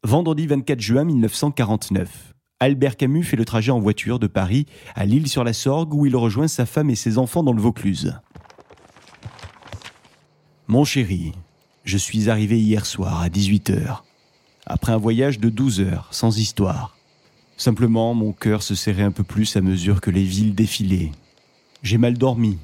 Vendredi 0.07 0.47
24 0.47 0.83
juin 0.83 1.05
1949. 1.05 2.35
Albert 2.61 2.99
Camus 2.99 3.23
fait 3.23 3.39
le 3.39 3.47
trajet 3.47 3.71
en 3.73 3.81
voiture 3.81 4.19
de 4.19 4.27
Paris 4.27 4.67
à 4.95 5.07
l'île 5.07 5.29
sur 5.29 5.45
la 5.45 5.55
Sorgue 5.55 5.95
où 5.95 6.05
il 6.05 6.15
rejoint 6.15 6.47
sa 6.47 6.67
femme 6.67 6.91
et 6.91 6.95
ses 6.95 7.17
enfants 7.17 7.43
dans 7.43 7.55
le 7.55 7.63
Vaucluse. 7.63 8.15
Mon 10.67 10.85
chéri, 10.85 11.33
je 11.85 11.97
suis 11.97 12.29
arrivé 12.29 12.61
hier 12.61 12.85
soir 12.85 13.23
à 13.23 13.31
18h, 13.31 14.03
après 14.67 14.93
un 14.93 14.99
voyage 14.99 15.41
de 15.41 15.49
12 15.49 15.81
heures, 15.81 16.09
sans 16.11 16.39
histoire. 16.39 16.99
Simplement, 17.57 18.13
mon 18.13 18.33
cœur 18.33 18.63
se 18.63 18.75
serrait 18.75 19.05
un 19.05 19.11
peu 19.11 19.25
plus 19.25 19.57
à 19.57 19.63
mesure 19.63 20.03
que 20.03 20.11
les 20.11 20.25
villes 20.25 20.55
défilaient. 20.55 21.13
J'ai 21.83 21.97
mal 21.97 22.19
dormi, 22.19 22.59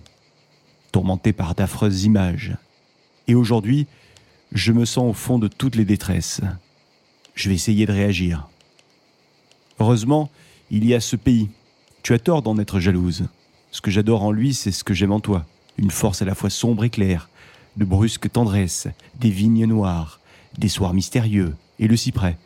tourmenté 0.93 1.33
par 1.33 1.55
d'affreuses 1.55 2.05
images. 2.05 2.55
Et 3.29 3.35
aujourd'hui, 3.35 3.87
je 4.53 4.73
me 4.73 4.85
sens 4.85 5.09
au 5.09 5.15
fond 5.15 5.39
de 5.39 5.49
toutes 5.49 5.77
les 5.77 5.87
détresses. 5.87 6.43
Je 7.41 7.49
vais 7.49 7.55
essayer 7.55 7.87
de 7.87 7.93
réagir. 7.93 8.51
Heureusement, 9.79 10.29
il 10.71 10.85
y 10.85 10.93
a 10.93 11.01
ce 11.01 11.17
pays. 11.17 11.49
Tu 12.03 12.13
as 12.13 12.19
tort 12.19 12.43
d'en 12.43 12.59
être 12.59 12.81
jalouse. 12.81 13.29
Ce 13.71 13.81
que 13.81 13.91
j'adore 13.91 14.25
en 14.25 14.31
lui, 14.31 14.53
c'est 14.53 14.73
ce 14.73 14.85
que 14.85 14.93
j'aime 14.93 15.13
en 15.13 15.21
toi. 15.21 15.47
Une 15.79 15.91
force 15.91 16.21
à 16.21 16.27
la 16.27 16.35
fois 16.35 16.51
sombre 16.51 16.85
et 16.85 16.91
claire, 16.91 17.31
de 17.79 17.87
brusque 17.87 18.31
tendresse, 18.31 18.89
des 19.19 19.31
vignes 19.31 19.65
noires, 19.65 20.21
des 20.59 20.69
soirs 20.69 20.93
mystérieux, 20.93 21.55
et 21.79 21.89
le 21.89 21.97
cyprès, 21.97 22.37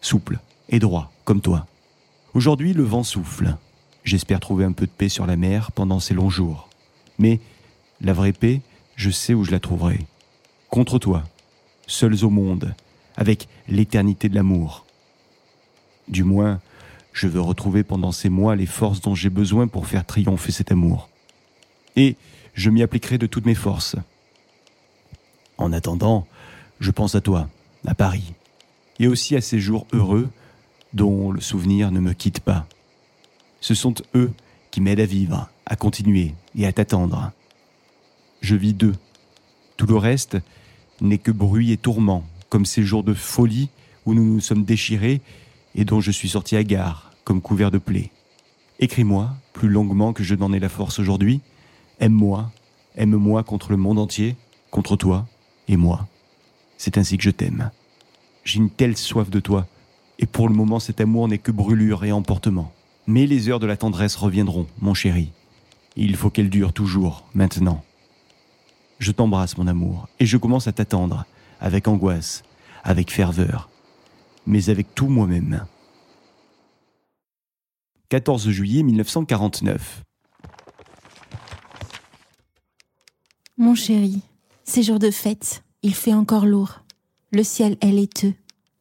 souple 0.00 0.38
et 0.68 0.78
droit, 0.78 1.10
comme 1.24 1.40
toi. 1.40 1.66
Aujourd'hui, 2.32 2.72
le 2.72 2.84
vent 2.84 3.02
souffle. 3.02 3.56
J'espère 4.04 4.38
trouver 4.38 4.64
un 4.64 4.70
peu 4.70 4.86
de 4.86 4.92
paix 4.92 5.08
sur 5.08 5.26
la 5.26 5.34
mer 5.34 5.72
pendant 5.72 5.98
ces 5.98 6.14
longs 6.14 6.30
jours. 6.30 6.68
Mais 7.18 7.40
la 8.00 8.12
vraie 8.12 8.32
paix, 8.32 8.60
je 8.94 9.10
sais 9.10 9.34
où 9.34 9.42
je 9.42 9.50
la 9.50 9.58
trouverai. 9.58 10.06
Contre 10.70 11.00
toi, 11.00 11.24
seuls 11.88 12.24
au 12.24 12.30
monde, 12.30 12.76
avec 13.16 13.48
l'éternité 13.68 14.28
de 14.28 14.34
l'amour. 14.34 14.86
Du 16.08 16.22
moins, 16.22 16.60
je 17.12 17.28
veux 17.28 17.40
retrouver 17.40 17.82
pendant 17.82 18.12
ces 18.12 18.28
mois 18.28 18.56
les 18.56 18.66
forces 18.66 19.00
dont 19.00 19.14
j'ai 19.14 19.30
besoin 19.30 19.66
pour 19.66 19.86
faire 19.86 20.04
triompher 20.04 20.52
cet 20.52 20.70
amour. 20.70 21.08
Et 21.96 22.16
je 22.54 22.70
m'y 22.70 22.82
appliquerai 22.82 23.18
de 23.18 23.26
toutes 23.26 23.46
mes 23.46 23.54
forces. 23.54 23.96
En 25.58 25.72
attendant, 25.72 26.26
je 26.78 26.90
pense 26.90 27.14
à 27.14 27.20
toi, 27.20 27.48
à 27.86 27.94
Paris, 27.94 28.34
et 28.98 29.08
aussi 29.08 29.34
à 29.34 29.40
ces 29.40 29.58
jours 29.58 29.86
heureux 29.92 30.28
dont 30.92 31.32
le 31.32 31.40
souvenir 31.40 31.90
ne 31.90 32.00
me 32.00 32.12
quitte 32.12 32.40
pas. 32.40 32.66
Ce 33.60 33.74
sont 33.74 33.94
eux 34.14 34.32
qui 34.70 34.80
m'aident 34.80 35.00
à 35.00 35.06
vivre, 35.06 35.48
à 35.64 35.76
continuer 35.76 36.34
et 36.54 36.66
à 36.66 36.72
t'attendre. 36.72 37.32
Je 38.42 38.54
vis 38.54 38.74
d'eux. 38.74 38.94
Tout 39.76 39.86
le 39.86 39.96
reste 39.96 40.36
n'est 41.00 41.18
que 41.18 41.30
bruit 41.30 41.72
et 41.72 41.76
tourment 41.76 42.24
comme 42.48 42.66
ces 42.66 42.82
jours 42.82 43.02
de 43.02 43.14
folie 43.14 43.68
où 44.04 44.14
nous 44.14 44.24
nous 44.24 44.40
sommes 44.40 44.64
déchirés 44.64 45.20
et 45.74 45.84
dont 45.84 46.00
je 46.00 46.10
suis 46.10 46.28
sorti 46.28 46.56
à 46.56 46.64
gare, 46.64 47.12
comme 47.24 47.40
couvert 47.40 47.70
de 47.70 47.78
plaies. 47.78 48.10
Écris-moi, 48.78 49.30
plus 49.52 49.68
longuement 49.68 50.12
que 50.12 50.22
je 50.22 50.34
n'en 50.34 50.52
ai 50.52 50.60
la 50.60 50.68
force 50.68 50.98
aujourd'hui. 50.98 51.40
Aime-moi, 51.98 52.50
Aime-moi 52.96 53.42
contre 53.42 53.70
le 53.70 53.76
monde 53.76 53.98
entier, 53.98 54.36
contre 54.70 54.96
toi 54.96 55.26
et 55.68 55.76
moi. 55.76 56.06
C'est 56.78 56.96
ainsi 56.96 57.18
que 57.18 57.24
je 57.24 57.30
t'aime. 57.30 57.70
J'ai 58.44 58.58
une 58.58 58.70
telle 58.70 58.96
soif 58.96 59.28
de 59.28 59.40
toi, 59.40 59.66
et 60.18 60.26
pour 60.26 60.48
le 60.48 60.54
moment 60.54 60.80
cet 60.80 61.00
amour 61.00 61.28
n'est 61.28 61.38
que 61.38 61.52
brûlure 61.52 62.04
et 62.04 62.12
emportement. 62.12 62.72
Mais 63.06 63.26
les 63.26 63.48
heures 63.48 63.60
de 63.60 63.66
la 63.66 63.76
tendresse 63.76 64.16
reviendront, 64.16 64.66
mon 64.80 64.94
chéri. 64.94 65.30
Il 65.96 66.16
faut 66.16 66.30
qu'elles 66.30 66.50
durent 66.50 66.72
toujours, 66.72 67.24
maintenant. 67.34 67.84
Je 68.98 69.12
t'embrasse, 69.12 69.58
mon 69.58 69.66
amour, 69.66 70.08
et 70.18 70.26
je 70.26 70.38
commence 70.38 70.66
à 70.66 70.72
t'attendre, 70.72 71.26
avec 71.60 71.88
angoisse, 71.88 72.42
avec 72.84 73.10
ferveur, 73.10 73.70
mais 74.46 74.70
avec 74.70 74.94
tout 74.94 75.08
moi-même. 75.08 75.64
14 78.08 78.48
juillet 78.50 78.82
1949. 78.82 80.02
Mon 83.58 83.74
chéri, 83.74 84.20
c'est 84.64 84.82
jour 84.82 84.98
de 84.98 85.10
fête, 85.10 85.64
il 85.82 85.94
fait 85.94 86.14
encore 86.14 86.46
lourd. 86.46 86.82
Le 87.32 87.42
ciel 87.42 87.76
est 87.80 87.90
laiteux, 87.90 88.34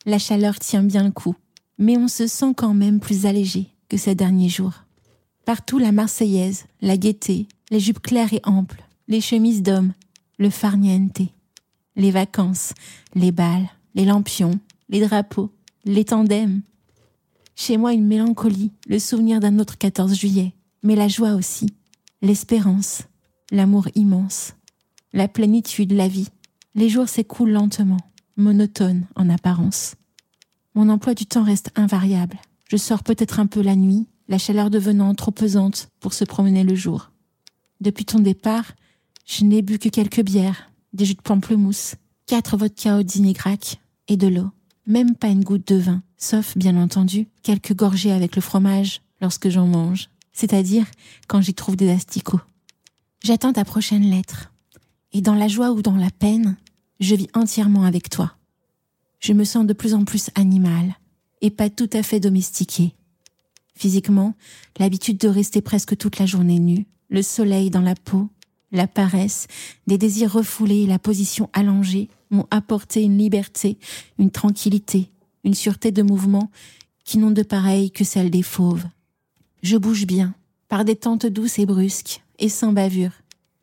la 0.05 0.19
chaleur 0.19 0.59
tient 0.59 0.83
bien 0.83 1.03
le 1.03 1.11
coup, 1.11 1.35
mais 1.77 1.97
on 1.97 2.07
se 2.07 2.27
sent 2.27 2.53
quand 2.55 2.73
même 2.73 2.99
plus 2.99 3.25
allégé 3.25 3.69
que 3.89 3.97
ces 3.97 4.15
derniers 4.15 4.49
jours. 4.49 4.83
Partout 5.45 5.77
la 5.77 5.91
Marseillaise, 5.91 6.65
la 6.81 6.97
gaieté, 6.97 7.47
les 7.71 7.79
jupes 7.79 8.01
claires 8.01 8.33
et 8.33 8.41
amples, 8.43 8.83
les 9.07 9.21
chemises 9.21 9.63
d'hommes, 9.63 9.93
le 10.37 10.49
farniente, 10.49 11.21
les 11.95 12.11
vacances, 12.11 12.73
les 13.13 13.31
balles, 13.31 13.69
les 13.93 14.05
lampions, 14.05 14.59
les 14.89 15.01
drapeaux, 15.01 15.51
les 15.85 16.05
tandems. 16.05 16.61
Chez 17.55 17.77
moi 17.77 17.93
une 17.93 18.05
mélancolie, 18.05 18.71
le 18.87 18.99
souvenir 18.99 19.39
d'un 19.39 19.59
autre 19.59 19.77
14 19.77 20.13
juillet, 20.13 20.53
mais 20.83 20.95
la 20.95 21.07
joie 21.07 21.33
aussi, 21.33 21.67
l'espérance, 22.21 23.03
l'amour 23.51 23.87
immense, 23.95 24.53
la 25.13 25.27
plénitude, 25.27 25.93
la 25.93 26.07
vie. 26.07 26.29
Les 26.75 26.89
jours 26.89 27.07
s'écoulent 27.07 27.51
lentement, 27.51 28.01
monotones 28.35 29.05
en 29.15 29.29
apparence. 29.29 29.95
Mon 30.73 30.89
emploi 30.89 31.13
du 31.13 31.25
temps 31.25 31.43
reste 31.43 31.71
invariable. 31.75 32.37
Je 32.69 32.75
sors 32.75 33.03
peut-être 33.03 33.39
un 33.39 33.45
peu 33.45 33.61
la 33.61 33.77
nuit, 33.77 34.07
la 34.27 34.37
chaleur 34.37 34.69
devenant 34.69 35.13
trop 35.15 35.31
pesante 35.31 35.89
pour 36.01 36.13
se 36.13 36.25
promener 36.25 36.63
le 36.63 36.75
jour. 36.75 37.11
Depuis 37.79 38.03
ton 38.03 38.19
départ, 38.19 38.73
je 39.25 39.45
n'ai 39.45 39.61
bu 39.61 39.79
que 39.79 39.89
quelques 39.89 40.21
bières, 40.21 40.69
des 40.95 41.05
jus 41.05 41.15
de 41.15 41.21
pamplemousse, 41.21 41.95
quatre 42.25 42.57
vodka 42.57 42.97
au 42.97 43.03
dîner-grac 43.03 43.79
et 44.07 44.17
de 44.17 44.27
l'eau. 44.27 44.49
Même 44.87 45.15
pas 45.15 45.27
une 45.27 45.43
goutte 45.43 45.67
de 45.67 45.75
vin, 45.75 46.03
sauf, 46.17 46.57
bien 46.57 46.77
entendu, 46.81 47.27
quelques 47.43 47.75
gorgées 47.75 48.11
avec 48.11 48.35
le 48.35 48.41
fromage 48.41 49.01
lorsque 49.21 49.49
j'en 49.49 49.67
mange, 49.67 50.09
c'est-à-dire 50.31 50.85
quand 51.27 51.41
j'y 51.41 51.53
trouve 51.53 51.75
des 51.75 51.89
asticots. 51.91 52.41
J'attends 53.23 53.53
ta 53.53 53.65
prochaine 53.65 54.09
lettre. 54.09 54.51
Et 55.11 55.21
dans 55.21 55.35
la 55.35 55.47
joie 55.47 55.71
ou 55.71 55.81
dans 55.81 55.95
la 55.95 56.11
peine, 56.11 56.57
je 56.99 57.15
vis 57.15 57.27
entièrement 57.33 57.83
avec 57.83 58.09
toi. 58.09 58.33
Je 59.19 59.33
me 59.33 59.43
sens 59.43 59.65
de 59.65 59.73
plus 59.73 59.93
en 59.93 60.05
plus 60.05 60.29
animal 60.35 60.95
et 61.41 61.49
pas 61.49 61.69
tout 61.69 61.89
à 61.93 62.03
fait 62.03 62.19
domestiqué. 62.19 62.93
Physiquement, 63.75 64.35
l'habitude 64.77 65.17
de 65.17 65.27
rester 65.27 65.61
presque 65.61 65.97
toute 65.97 66.19
la 66.19 66.25
journée 66.25 66.59
nue, 66.59 66.85
le 67.09 67.21
soleil 67.21 67.69
dans 67.69 67.81
la 67.81 67.95
peau, 67.95 68.29
la 68.75 68.87
paresse, 68.87 69.47
des 69.87 69.97
désirs 69.97 70.33
refoulés 70.33 70.83
et 70.83 70.87
la 70.87 70.99
position 70.99 71.49
allongée 71.53 72.09
m'ont 72.29 72.47
apporté 72.51 73.03
une 73.03 73.17
liberté, 73.17 73.77
une 74.19 74.31
tranquillité, 74.31 75.09
une 75.43 75.53
sûreté 75.53 75.91
de 75.91 76.01
mouvement 76.01 76.51
qui 77.03 77.17
n'ont 77.17 77.31
de 77.31 77.43
pareil 77.43 77.91
que 77.91 78.03
celle 78.03 78.29
des 78.29 78.43
fauves. 78.43 78.85
Je 79.63 79.77
bouge 79.77 80.05
bien, 80.05 80.35
par 80.67 80.85
des 80.85 80.95
tentes 80.95 81.25
douces 81.25 81.59
et 81.59 81.65
brusques, 81.65 82.21
et 82.39 82.49
sans 82.49 82.71
bavure, 82.71 83.11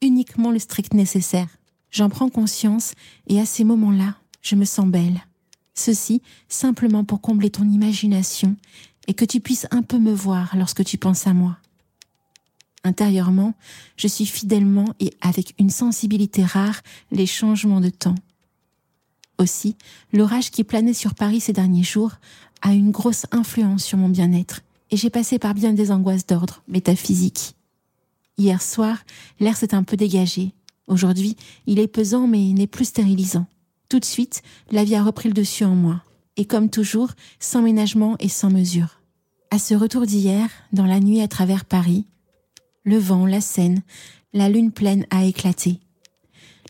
uniquement 0.00 0.50
le 0.50 0.58
strict 0.58 0.94
nécessaire. 0.94 1.48
J'en 1.90 2.08
prends 2.08 2.28
conscience, 2.28 2.92
et 3.26 3.38
à 3.40 3.46
ces 3.46 3.64
moments-là, 3.64 4.16
je 4.40 4.56
me 4.56 4.64
sens 4.64 4.86
belle. 4.86 5.20
Ceci 5.74 6.22
simplement 6.48 7.04
pour 7.04 7.20
combler 7.20 7.50
ton 7.50 7.68
imagination 7.68 8.56
et 9.06 9.14
que 9.14 9.24
tu 9.24 9.40
puisses 9.40 9.66
un 9.70 9.82
peu 9.82 9.98
me 9.98 10.12
voir 10.12 10.56
lorsque 10.56 10.84
tu 10.84 10.98
penses 10.98 11.26
à 11.26 11.32
moi. 11.32 11.58
Intérieurement, 12.84 13.54
je 13.96 14.08
suis 14.08 14.26
fidèlement 14.26 14.86
et 14.98 15.12
avec 15.20 15.54
une 15.58 15.70
sensibilité 15.70 16.44
rare 16.44 16.80
les 17.10 17.26
changements 17.26 17.80
de 17.80 17.90
temps. 17.90 18.16
Aussi, 19.38 19.76
l'orage 20.12 20.50
qui 20.50 20.64
planait 20.64 20.92
sur 20.92 21.14
Paris 21.14 21.40
ces 21.40 21.52
derniers 21.52 21.84
jours 21.84 22.12
a 22.60 22.72
une 22.72 22.90
grosse 22.90 23.26
influence 23.30 23.84
sur 23.84 23.98
mon 23.98 24.08
bien-être 24.08 24.60
et 24.90 24.96
j'ai 24.96 25.10
passé 25.10 25.38
par 25.38 25.54
bien 25.54 25.72
des 25.72 25.90
angoisses 25.90 26.26
d'ordre 26.26 26.62
métaphysique. 26.68 27.54
Hier 28.36 28.60
soir, 28.60 28.98
l'air 29.40 29.56
s'est 29.56 29.74
un 29.74 29.84
peu 29.84 29.96
dégagé. 29.96 30.52
Aujourd'hui, 30.86 31.36
il 31.66 31.78
est 31.78 31.88
pesant 31.88 32.26
mais 32.26 32.52
n'est 32.52 32.66
plus 32.66 32.86
stérilisant. 32.86 33.46
Tout 33.88 34.00
de 34.00 34.04
suite, 34.04 34.42
la 34.70 34.84
vie 34.84 34.96
a 34.96 35.02
repris 35.02 35.28
le 35.28 35.34
dessus 35.34 35.64
en 35.64 35.74
moi. 35.74 36.02
Et 36.36 36.44
comme 36.44 36.70
toujours, 36.70 37.10
sans 37.40 37.62
ménagement 37.62 38.16
et 38.20 38.28
sans 38.28 38.50
mesure. 38.50 39.00
À 39.50 39.58
ce 39.58 39.74
retour 39.74 40.06
d'hier, 40.06 40.48
dans 40.72 40.86
la 40.86 40.98
nuit 40.98 41.20
à 41.20 41.28
travers 41.28 41.66
Paris, 41.66 42.06
le 42.84 42.98
vent, 42.98 43.26
la 43.26 43.40
Seine, 43.40 43.82
la 44.32 44.48
lune 44.48 44.72
pleine 44.72 45.06
a 45.10 45.24
éclaté. 45.24 45.78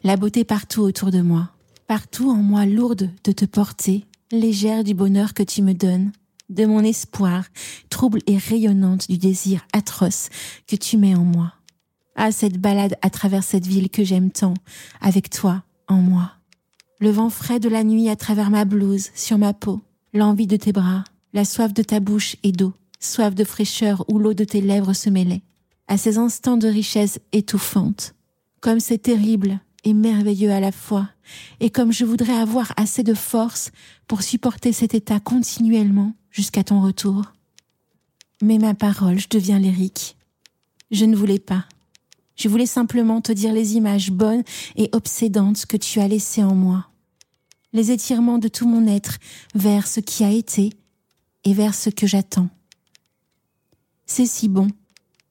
La 0.05 0.16
beauté 0.16 0.44
partout 0.44 0.83
autour 0.83 1.11
de 1.11 1.22
moi, 1.22 1.51
partout 1.87 2.31
en 2.31 2.37
moi 2.37 2.66
lourde 2.66 3.11
de 3.25 3.33
te 3.33 3.44
porter, 3.44 4.05
légère 4.31 4.85
du 4.85 4.94
bonheur 4.94 5.33
que 5.33 5.42
tu 5.42 5.62
me 5.62 5.72
donnes, 5.72 6.12
de 6.48 6.66
mon 6.66 6.83
espoir, 6.83 7.44
trouble 7.88 8.20
et 8.27 8.37
rayonnante 8.37 9.09
du 9.09 9.16
désir 9.16 9.66
atroce 9.72 10.29
que 10.66 10.77
tu 10.77 10.98
mets 10.98 11.14
en 11.14 11.25
moi. 11.25 11.55
Ah, 12.14 12.31
cette 12.31 12.59
balade 12.59 12.96
à 13.01 13.09
travers 13.09 13.42
cette 13.42 13.66
ville 13.66 13.88
que 13.88 14.05
j'aime 14.05 14.31
tant, 14.31 14.55
avec 15.01 15.31
toi, 15.31 15.62
en 15.88 15.96
moi. 15.96 16.33
Le 16.98 17.11
vent 17.11 17.31
frais 17.31 17.59
de 17.59 17.70
la 17.70 17.85
nuit 17.85 18.11
à 18.11 18.16
travers 18.16 18.51
ma 18.51 18.66
blouse, 18.66 19.09
sur 19.14 19.38
ma 19.38 19.55
peau, 19.55 19.81
l'envie 20.12 20.46
de 20.46 20.57
tes 20.57 20.72
bras, 20.72 21.05
la 21.33 21.46
soif 21.46 21.72
de 21.72 21.83
ta 21.83 22.01
bouche 22.01 22.37
et 22.42 22.53
d'eau, 22.53 22.75
soif 23.01 23.35
de 23.35 23.44
fraîcheur 23.44 24.05
où 24.09 24.18
l'eau 24.18 24.35
de 24.35 24.44
tes 24.44 24.61
lèvres 24.61 24.92
se 24.92 25.09
mêlait 25.09 25.42
à 25.88 25.96
ces 25.96 26.18
instants 26.18 26.56
de 26.56 26.68
richesse 26.68 27.18
étouffante. 27.32 28.14
Comme 28.60 28.80
c'est 28.80 28.98
terrible 28.98 29.60
et 29.84 29.94
merveilleux 29.94 30.52
à 30.52 30.60
la 30.60 30.72
fois, 30.72 31.08
et 31.60 31.70
comme 31.70 31.92
je 31.92 32.04
voudrais 32.04 32.36
avoir 32.36 32.72
assez 32.76 33.02
de 33.02 33.14
force 33.14 33.72
pour 34.06 34.22
supporter 34.22 34.72
cet 34.72 34.94
état 34.94 35.20
continuellement 35.20 36.14
jusqu'à 36.30 36.64
ton 36.64 36.80
retour. 36.80 37.32
Mais 38.42 38.58
ma 38.58 38.74
parole, 38.74 39.18
je 39.18 39.28
deviens 39.28 39.58
lyrique. 39.58 40.16
Je 40.90 41.04
ne 41.04 41.16
voulais 41.16 41.38
pas. 41.38 41.64
Je 42.36 42.48
voulais 42.48 42.66
simplement 42.66 43.20
te 43.20 43.32
dire 43.32 43.52
les 43.52 43.76
images 43.76 44.10
bonnes 44.10 44.42
et 44.76 44.88
obsédantes 44.92 45.66
que 45.66 45.76
tu 45.76 46.00
as 46.00 46.08
laissées 46.08 46.42
en 46.42 46.54
moi. 46.54 46.88
Les 47.72 47.90
étirements 47.90 48.38
de 48.38 48.48
tout 48.48 48.68
mon 48.68 48.86
être 48.86 49.18
vers 49.54 49.86
ce 49.86 50.00
qui 50.00 50.24
a 50.24 50.30
été 50.30 50.70
et 51.44 51.54
vers 51.54 51.74
ce 51.74 51.90
que 51.90 52.06
j'attends. 52.06 52.48
C'est 54.06 54.26
si 54.26 54.48
bon 54.48 54.68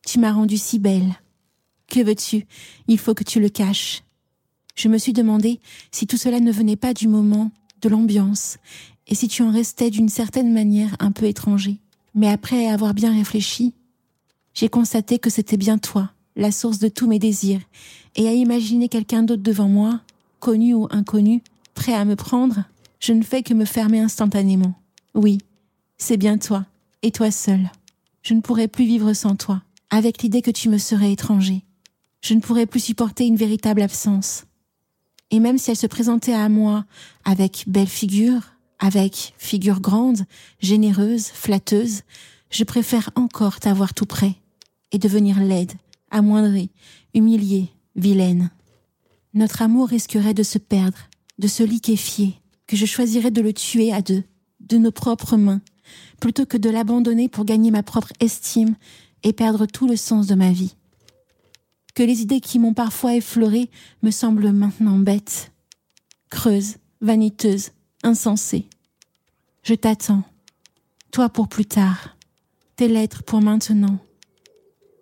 tu 0.05 0.19
m'as 0.19 0.31
rendue 0.31 0.57
si 0.57 0.79
belle. 0.79 1.15
Que 1.87 2.03
veux-tu? 2.03 2.45
Il 2.87 2.97
faut 2.97 3.13
que 3.13 3.23
tu 3.23 3.39
le 3.39 3.49
caches. 3.49 4.03
Je 4.75 4.87
me 4.87 4.97
suis 4.97 5.13
demandé 5.13 5.59
si 5.91 6.07
tout 6.07 6.17
cela 6.17 6.39
ne 6.39 6.51
venait 6.51 6.75
pas 6.75 6.93
du 6.93 7.07
moment, 7.07 7.51
de 7.81 7.89
l'ambiance, 7.89 8.57
et 9.07 9.15
si 9.15 9.27
tu 9.27 9.43
en 9.43 9.51
restais 9.51 9.89
d'une 9.89 10.09
certaine 10.09 10.53
manière 10.53 10.95
un 10.99 11.11
peu 11.11 11.25
étranger. 11.25 11.77
Mais 12.15 12.29
après 12.29 12.67
avoir 12.67 12.93
bien 12.93 13.13
réfléchi, 13.13 13.73
j'ai 14.53 14.69
constaté 14.69 15.19
que 15.19 15.29
c'était 15.29 15.57
bien 15.57 15.77
toi, 15.77 16.11
la 16.35 16.51
source 16.51 16.79
de 16.79 16.87
tous 16.87 17.07
mes 17.07 17.19
désirs, 17.19 17.61
et 18.15 18.27
à 18.27 18.33
imaginer 18.33 18.87
quelqu'un 18.89 19.23
d'autre 19.23 19.43
devant 19.43 19.67
moi, 19.67 20.01
connu 20.39 20.73
ou 20.73 20.87
inconnu, 20.91 21.41
prêt 21.73 21.93
à 21.93 22.05
me 22.05 22.15
prendre, 22.15 22.63
je 22.99 23.13
ne 23.13 23.23
fais 23.23 23.43
que 23.43 23.53
me 23.53 23.65
fermer 23.65 23.99
instantanément. 23.99 24.75
Oui, 25.13 25.39
c'est 25.97 26.17
bien 26.17 26.37
toi, 26.37 26.65
et 27.01 27.11
toi 27.11 27.31
seul. 27.31 27.69
Je 28.23 28.33
ne 28.33 28.41
pourrais 28.41 28.67
plus 28.67 28.85
vivre 28.85 29.13
sans 29.13 29.35
toi 29.35 29.61
avec 29.91 30.23
l'idée 30.23 30.41
que 30.41 30.49
tu 30.49 30.69
me 30.69 30.77
serais 30.77 31.12
étranger. 31.12 31.63
Je 32.21 32.34
ne 32.34 32.39
pourrais 32.39 32.65
plus 32.65 32.80
supporter 32.80 33.27
une 33.27 33.36
véritable 33.36 33.82
absence. 33.82 34.45
Et 35.30 35.39
même 35.39 35.58
si 35.58 35.69
elle 35.69 35.77
se 35.77 35.88
présentait 35.88 36.34
à 36.34 36.49
moi 36.49 36.86
avec 37.25 37.65
belle 37.67 37.88
figure, 37.88 38.41
avec 38.80 39.34
figure 39.38 39.82
grande, 39.82 40.21
généreuse, 40.60 41.27
flatteuse, 41.27 42.01
je 42.49 42.63
préfère 42.63 43.12
encore 43.15 43.60
t'avoir 43.60 43.93
tout 43.93 44.06
près 44.06 44.36
et 44.91 44.97
devenir 44.97 45.39
laide, 45.39 45.73
amoindrie, 46.10 46.71
humiliée, 47.13 47.69
vilaine. 47.95 48.49
Notre 49.34 49.62
amour 49.62 49.89
risquerait 49.89 50.34
de 50.34 50.43
se 50.43 50.58
perdre, 50.58 50.97
de 51.38 51.47
se 51.47 51.63
liquéfier, 51.63 52.39
que 52.67 52.75
je 52.75 52.86
choisirais 52.86 53.32
de 53.32 53.41
le 53.41 53.54
tuer 53.54 53.93
à 53.93 54.01
deux, 54.01 54.23
de 54.60 54.77
nos 54.77 54.91
propres 54.91 55.38
mains, 55.38 55.62
plutôt 56.19 56.45
que 56.45 56.58
de 56.58 56.69
l'abandonner 56.69 57.30
pour 57.30 57.45
gagner 57.45 57.71
ma 57.71 57.84
propre 57.84 58.12
estime 58.19 58.75
et 59.23 59.34
perdre 59.34 59.65
tout 59.65 59.88
le 59.88 59.95
sens 59.95 60.27
de 60.27 60.36
ma 60.36 60.51
vie. 60.51 60.75
Que 61.95 62.03
les 62.03 62.21
idées 62.21 62.39
qui 62.39 62.60
m'ont 62.60 62.73
parfois 62.73 63.15
effleuré 63.15 63.69
me 64.01 64.12
semblent 64.12 64.51
maintenant 64.51 64.97
bêtes, 64.97 65.51
creuses, 66.29 66.77
vaniteuses, 67.01 67.71
insensées. 68.03 68.67
Je 69.63 69.73
t'attends, 69.73 70.23
toi 71.12 71.29
pour 71.29 71.47
plus 71.47 71.65
tard, 71.65 72.17
tes 72.75 72.88
lettres 72.88 73.23
pour 73.23 73.41
maintenant. 73.41 73.99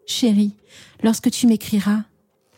Chérie, 0.08 0.56
lorsque 1.04 1.30
tu 1.30 1.46
m'écriras, 1.46 2.04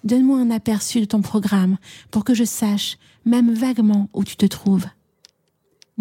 Donne-moi 0.04 0.40
un 0.40 0.50
aperçu 0.50 1.00
de 1.00 1.06
ton 1.06 1.22
programme 1.22 1.78
pour 2.10 2.24
que 2.24 2.34
je 2.34 2.44
sache, 2.44 2.98
même 3.26 3.54
vaguement, 3.54 4.10
où 4.14 4.24
tu 4.24 4.36
te 4.36 4.46
trouves. 4.46 4.88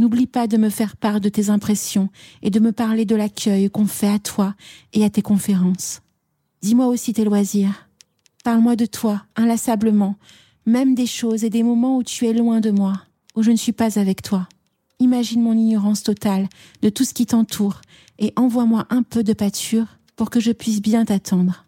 N'oublie 0.00 0.26
pas 0.26 0.46
de 0.46 0.56
me 0.56 0.70
faire 0.70 0.96
part 0.96 1.20
de 1.20 1.28
tes 1.28 1.50
impressions 1.50 2.08
et 2.40 2.48
de 2.48 2.58
me 2.58 2.72
parler 2.72 3.04
de 3.04 3.14
l'accueil 3.14 3.68
qu'on 3.68 3.84
fait 3.84 4.08
à 4.08 4.18
toi 4.18 4.54
et 4.94 5.04
à 5.04 5.10
tes 5.10 5.20
conférences. 5.20 6.00
Dis-moi 6.62 6.86
aussi 6.86 7.12
tes 7.12 7.26
loisirs. 7.26 7.86
Parle-moi 8.42 8.76
de 8.76 8.86
toi, 8.86 9.22
inlassablement, 9.36 10.16
même 10.64 10.94
des 10.94 11.04
choses 11.04 11.44
et 11.44 11.50
des 11.50 11.62
moments 11.62 11.98
où 11.98 12.02
tu 12.02 12.26
es 12.26 12.32
loin 12.32 12.60
de 12.60 12.70
moi, 12.70 12.94
où 13.36 13.42
je 13.42 13.50
ne 13.50 13.58
suis 13.58 13.72
pas 13.72 13.98
avec 13.98 14.22
toi. 14.22 14.48
Imagine 15.00 15.42
mon 15.42 15.52
ignorance 15.52 16.02
totale 16.02 16.48
de 16.80 16.88
tout 16.88 17.04
ce 17.04 17.12
qui 17.12 17.26
t'entoure 17.26 17.82
et 18.18 18.32
envoie-moi 18.36 18.86
un 18.88 19.02
peu 19.02 19.22
de 19.22 19.34
pâture 19.34 19.98
pour 20.16 20.30
que 20.30 20.40
je 20.40 20.52
puisse 20.52 20.80
bien 20.80 21.04
t'attendre. 21.04 21.66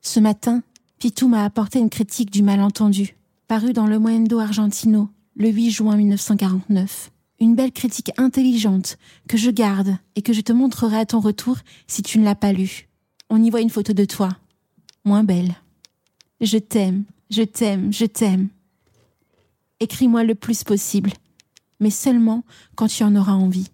Ce 0.00 0.20
matin, 0.20 0.62
Pitou 1.00 1.26
m'a 1.26 1.44
apporté 1.44 1.80
une 1.80 1.90
critique 1.90 2.30
du 2.30 2.44
malentendu, 2.44 3.16
parue 3.48 3.72
dans 3.72 3.88
le 3.88 3.98
Mundo 3.98 4.38
Argentino, 4.38 5.10
le 5.34 5.48
8 5.48 5.70
juin 5.72 5.96
1949 5.96 7.10
une 7.42 7.56
belle 7.56 7.72
critique 7.72 8.12
intelligente 8.18 8.98
que 9.28 9.36
je 9.36 9.50
garde 9.50 9.96
et 10.14 10.22
que 10.22 10.32
je 10.32 10.40
te 10.42 10.52
montrerai 10.52 10.98
à 10.98 11.06
ton 11.06 11.18
retour 11.18 11.58
si 11.88 12.02
tu 12.02 12.18
ne 12.18 12.24
l'as 12.24 12.36
pas 12.36 12.52
lue. 12.52 12.88
On 13.30 13.42
y 13.42 13.50
voit 13.50 13.60
une 13.60 13.70
photo 13.70 13.92
de 13.92 14.04
toi, 14.04 14.28
moins 15.04 15.24
belle. 15.24 15.56
Je 16.40 16.58
t'aime, 16.58 17.04
je 17.30 17.42
t'aime, 17.42 17.92
je 17.92 18.04
t'aime. 18.04 18.48
Écris-moi 19.80 20.22
le 20.22 20.36
plus 20.36 20.62
possible, 20.62 21.10
mais 21.80 21.90
seulement 21.90 22.44
quand 22.76 22.86
tu 22.86 23.02
en 23.02 23.16
auras 23.16 23.32
envie. 23.32 23.70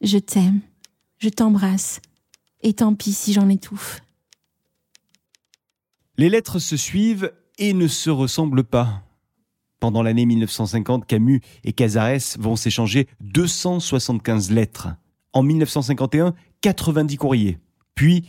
Je 0.00 0.16
t'aime, 0.16 0.60
je 1.18 1.28
t'embrasse, 1.28 2.00
et 2.62 2.72
tant 2.72 2.94
pis 2.94 3.12
si 3.12 3.34
j'en 3.34 3.50
étouffe. 3.50 4.00
Les 6.16 6.30
lettres 6.30 6.58
se 6.58 6.78
suivent 6.78 7.30
et 7.58 7.74
ne 7.74 7.88
se 7.88 8.08
ressemblent 8.08 8.64
pas. 8.64 9.02
Pendant 9.80 10.02
l'année 10.02 10.26
1950, 10.26 11.06
Camus 11.06 11.40
et 11.64 11.72
Cazares 11.72 12.36
vont 12.38 12.54
s'échanger 12.54 13.08
275 13.22 14.50
lettres. 14.50 14.88
En 15.32 15.42
1951, 15.42 16.34
90 16.60 17.16
courriers. 17.16 17.58
Puis, 17.94 18.26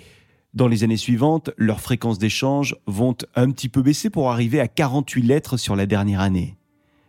dans 0.54 0.70
les 0.70 0.86
années 0.86 0.98
suivantes, 0.98 1.50
leurs 1.58 1.82
fréquences 1.82 2.20
d'échange 2.20 2.78
vont 2.88 3.16
un 3.36 3.52
petit 3.52 3.68
peu 3.68 3.82
baisser 3.82 4.10
pour 4.10 4.32
arriver 4.32 4.62
à 4.62 4.70
48 4.70 5.22
lettres 5.24 5.58
sur 5.58 5.76
la 5.76 5.86
dernière 5.86 6.22
année. 6.22 6.56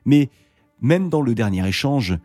Mais 0.04 0.28
même 0.80 1.08
dans 1.08 1.22
le 1.22 1.34
dernier 1.34 1.66
échange, 1.66 2.18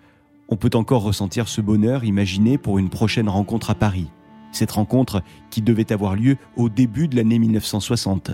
on 0.49 0.55
peut 0.55 0.71
encore 0.73 1.03
ressentir 1.03 1.47
ce 1.47 1.61
bonheur 1.61 2.03
imaginé 2.03 2.57
pour 2.57 2.79
une 2.79 2.89
prochaine 2.89 3.29
rencontre 3.29 3.69
à 3.69 3.75
Paris. 3.75 4.07
Cette 4.51 4.71
rencontre 4.71 5.21
qui 5.51 5.61
devait 5.61 5.91
avoir 5.91 6.15
lieu 6.15 6.37
au 6.55 6.69
début 6.69 7.07
de 7.07 7.15
l'année 7.15 7.37
1960. 7.37 8.31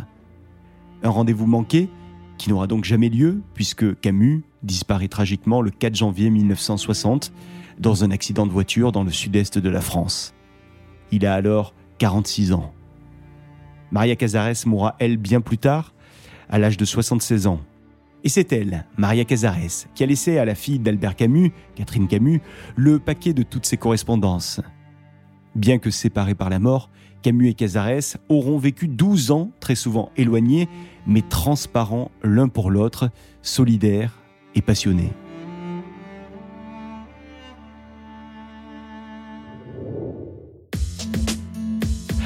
Un 1.03 1.09
rendez-vous 1.09 1.47
manqué 1.47 1.89
qui 2.37 2.49
n'aura 2.49 2.67
donc 2.67 2.83
jamais 2.83 3.09
lieu, 3.09 3.41
puisque 3.53 3.99
Camus 3.99 4.43
disparaît 4.63 5.07
tragiquement 5.07 5.61
le 5.61 5.71
4 5.71 5.95
janvier 5.95 6.29
1960 6.29 7.31
dans 7.79 8.03
un 8.03 8.11
accident 8.11 8.45
de 8.45 8.51
voiture 8.51 8.91
dans 8.91 9.03
le 9.03 9.11
sud-est 9.11 9.57
de 9.57 9.69
la 9.69 9.81
France. 9.81 10.33
Il 11.11 11.25
a 11.25 11.33
alors 11.33 11.73
46 11.99 12.53
ans. 12.53 12.73
Maria 13.91 14.15
Cazares 14.15 14.65
mourra, 14.65 14.95
elle, 14.99 15.17
bien 15.17 15.41
plus 15.41 15.57
tard, 15.57 15.93
à 16.49 16.57
l'âge 16.57 16.77
de 16.77 16.85
76 16.85 17.47
ans. 17.47 17.61
Et 18.23 18.29
c'est 18.29 18.51
elle, 18.53 18.85
Maria 18.97 19.25
Cazares, 19.25 19.87
qui 19.93 20.03
a 20.03 20.05
laissé 20.05 20.37
à 20.37 20.45
la 20.45 20.55
fille 20.55 20.79
d'Albert 20.79 21.15
Camus, 21.15 21.51
Catherine 21.75 22.07
Camus, 22.07 22.41
le 22.75 22.99
paquet 22.99 23.33
de 23.33 23.43
toutes 23.43 23.65
ses 23.65 23.77
correspondances. 23.77 24.61
Bien 25.55 25.77
que 25.77 25.91
séparés 25.91 26.33
par 26.33 26.49
la 26.49 26.59
mort, 26.59 26.89
Camus 27.23 27.47
et 27.47 27.53
Cazares 27.53 28.17
auront 28.27 28.57
vécu 28.57 28.87
12 28.87 29.31
ans, 29.31 29.49
très 29.61 29.75
souvent 29.75 30.11
éloignés, 30.17 30.67
mais 31.07 31.21
transparents 31.21 32.11
l'un 32.21 32.49
pour 32.49 32.69
l'autre, 32.69 33.09
solidaires 33.41 34.19
et 34.55 34.61
passionnés. 34.61 35.11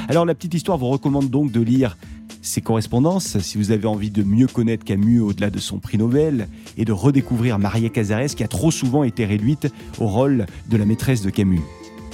Alors 0.08 0.24
la 0.24 0.34
petite 0.34 0.54
histoire 0.54 0.78
vous 0.78 0.88
recommande 0.88 1.30
donc 1.30 1.52
de 1.52 1.60
lire 1.60 1.96
ses 2.42 2.60
correspondances 2.60 3.38
si 3.38 3.58
vous 3.58 3.70
avez 3.70 3.86
envie 3.86 4.10
de 4.10 4.22
mieux 4.22 4.46
connaître 4.46 4.84
Camus 4.84 5.20
au-delà 5.20 5.50
de 5.50 5.58
son 5.58 5.78
prix 5.78 5.98
Nobel 5.98 6.48
et 6.76 6.84
de 6.84 6.92
redécouvrir 6.92 7.58
Maria 7.58 7.88
Cazares 7.88 8.34
qui 8.34 8.42
a 8.42 8.48
trop 8.48 8.70
souvent 8.70 9.04
été 9.04 9.26
réduite 9.26 9.68
au 10.00 10.06
rôle 10.06 10.46
de 10.68 10.76
la 10.76 10.86
maîtresse 10.86 11.22
de 11.22 11.30
Camus. 11.30 11.60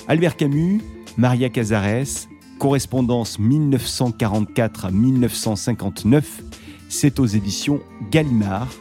Albert 0.09 0.37
Camus, 0.37 0.83
Maria 1.17 1.49
Cazares, 1.49 2.27
correspondance 2.65 3.39
1944-1959, 3.41 6.23
c'est 6.89 7.21
aux 7.21 7.27
éditions 7.27 7.81
Gallimard. 8.11 8.73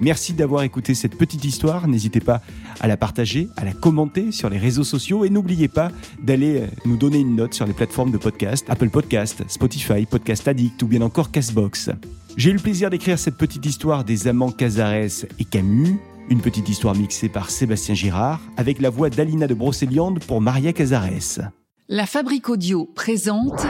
Merci 0.00 0.32
d'avoir 0.32 0.62
écouté 0.62 0.94
cette 0.94 1.18
petite 1.18 1.44
histoire. 1.44 1.88
N'hésitez 1.88 2.20
pas 2.20 2.40
à 2.78 2.86
la 2.86 2.96
partager, 2.96 3.48
à 3.56 3.64
la 3.64 3.72
commenter 3.72 4.30
sur 4.30 4.48
les 4.48 4.58
réseaux 4.58 4.84
sociaux 4.84 5.24
et 5.24 5.28
n'oubliez 5.28 5.66
pas 5.66 5.90
d'aller 6.22 6.60
euh, 6.60 6.68
nous 6.84 6.96
donner 6.96 7.18
une 7.18 7.34
note 7.34 7.52
sur 7.52 7.66
les 7.66 7.72
plateformes 7.72 8.12
de 8.12 8.16
podcast, 8.16 8.64
Apple 8.68 8.90
Podcast, 8.90 9.42
Spotify, 9.48 10.06
Podcast 10.06 10.46
Addict 10.46 10.80
ou 10.84 10.86
bien 10.86 11.02
encore 11.02 11.32
Castbox. 11.32 11.90
J'ai 12.36 12.50
eu 12.50 12.54
le 12.54 12.60
plaisir 12.60 12.90
d'écrire 12.90 13.18
cette 13.18 13.38
petite 13.38 13.66
histoire 13.66 14.04
des 14.04 14.28
amants 14.28 14.52
Cazares 14.52 15.24
et 15.40 15.44
Camus, 15.44 15.98
une 16.30 16.40
petite 16.40 16.68
histoire 16.68 16.94
mixée 16.94 17.28
par 17.28 17.50
Sébastien 17.50 17.96
Girard 17.96 18.40
avec 18.56 18.80
la 18.80 18.90
voix 18.90 19.10
d'Alina 19.10 19.48
de 19.48 19.54
Brocéliande 19.54 20.20
pour 20.20 20.40
Maria 20.40 20.72
Cazares. 20.72 21.50
La 21.94 22.06
Fabrique 22.06 22.48
Audio 22.48 22.86
présente 22.86 23.66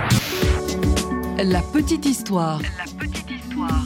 La 1.39 1.61
petite 1.61 2.07
histoire. 2.07 2.63
La 2.79 2.85
petite 2.97 3.29
histoire. 3.29 3.85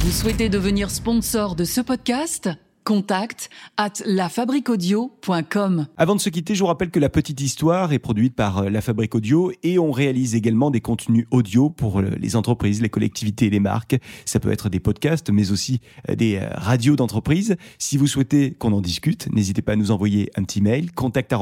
Vous 0.00 0.10
souhaitez 0.10 0.48
devenir 0.48 0.90
sponsor 0.90 1.54
de 1.54 1.62
ce 1.62 1.80
podcast? 1.80 2.50
Contact 2.84 3.50
at 3.76 3.92
lafabriquaudio.com. 4.04 5.86
Avant 5.96 6.14
de 6.14 6.20
se 6.20 6.28
quitter, 6.28 6.54
je 6.54 6.60
vous 6.60 6.66
rappelle 6.66 6.90
que 6.90 6.98
La 6.98 7.08
Petite 7.08 7.40
Histoire 7.40 7.92
est 7.92 7.98
produite 7.98 8.34
par 8.34 8.58
euh, 8.58 8.70
La 8.70 8.80
Fabrique 8.80 9.14
Audio 9.14 9.52
et 9.62 9.78
on 9.78 9.92
réalise 9.92 10.34
également 10.34 10.70
des 10.70 10.80
contenus 10.80 11.26
audio 11.30 11.70
pour 11.70 12.00
euh, 12.00 12.10
les 12.18 12.36
entreprises, 12.36 12.82
les 12.82 12.88
collectivités 12.88 13.46
et 13.46 13.50
les 13.50 13.60
marques. 13.60 13.96
Ça 14.24 14.40
peut 14.40 14.50
être 14.50 14.68
des 14.68 14.80
podcasts, 14.80 15.30
mais 15.30 15.52
aussi 15.52 15.80
euh, 16.08 16.14
des 16.14 16.40
radios 16.54 16.96
d'entreprise. 16.96 17.56
Si 17.78 17.96
vous 17.96 18.06
souhaitez 18.06 18.52
qu'on 18.54 18.72
en 18.72 18.80
discute, 18.80 19.28
n'hésitez 19.32 19.62
pas 19.62 19.72
à 19.72 19.76
nous 19.76 19.90
envoyer 19.90 20.30
un 20.36 20.42
petit 20.42 20.60
mail, 20.60 20.92
contact 20.92 21.32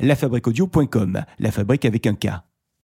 lafabriqueaudio.com. 0.00 1.24
La 1.38 1.50
fabrique 1.50 1.84
avec 1.84 2.06
un 2.06 2.14
K. 2.14 2.28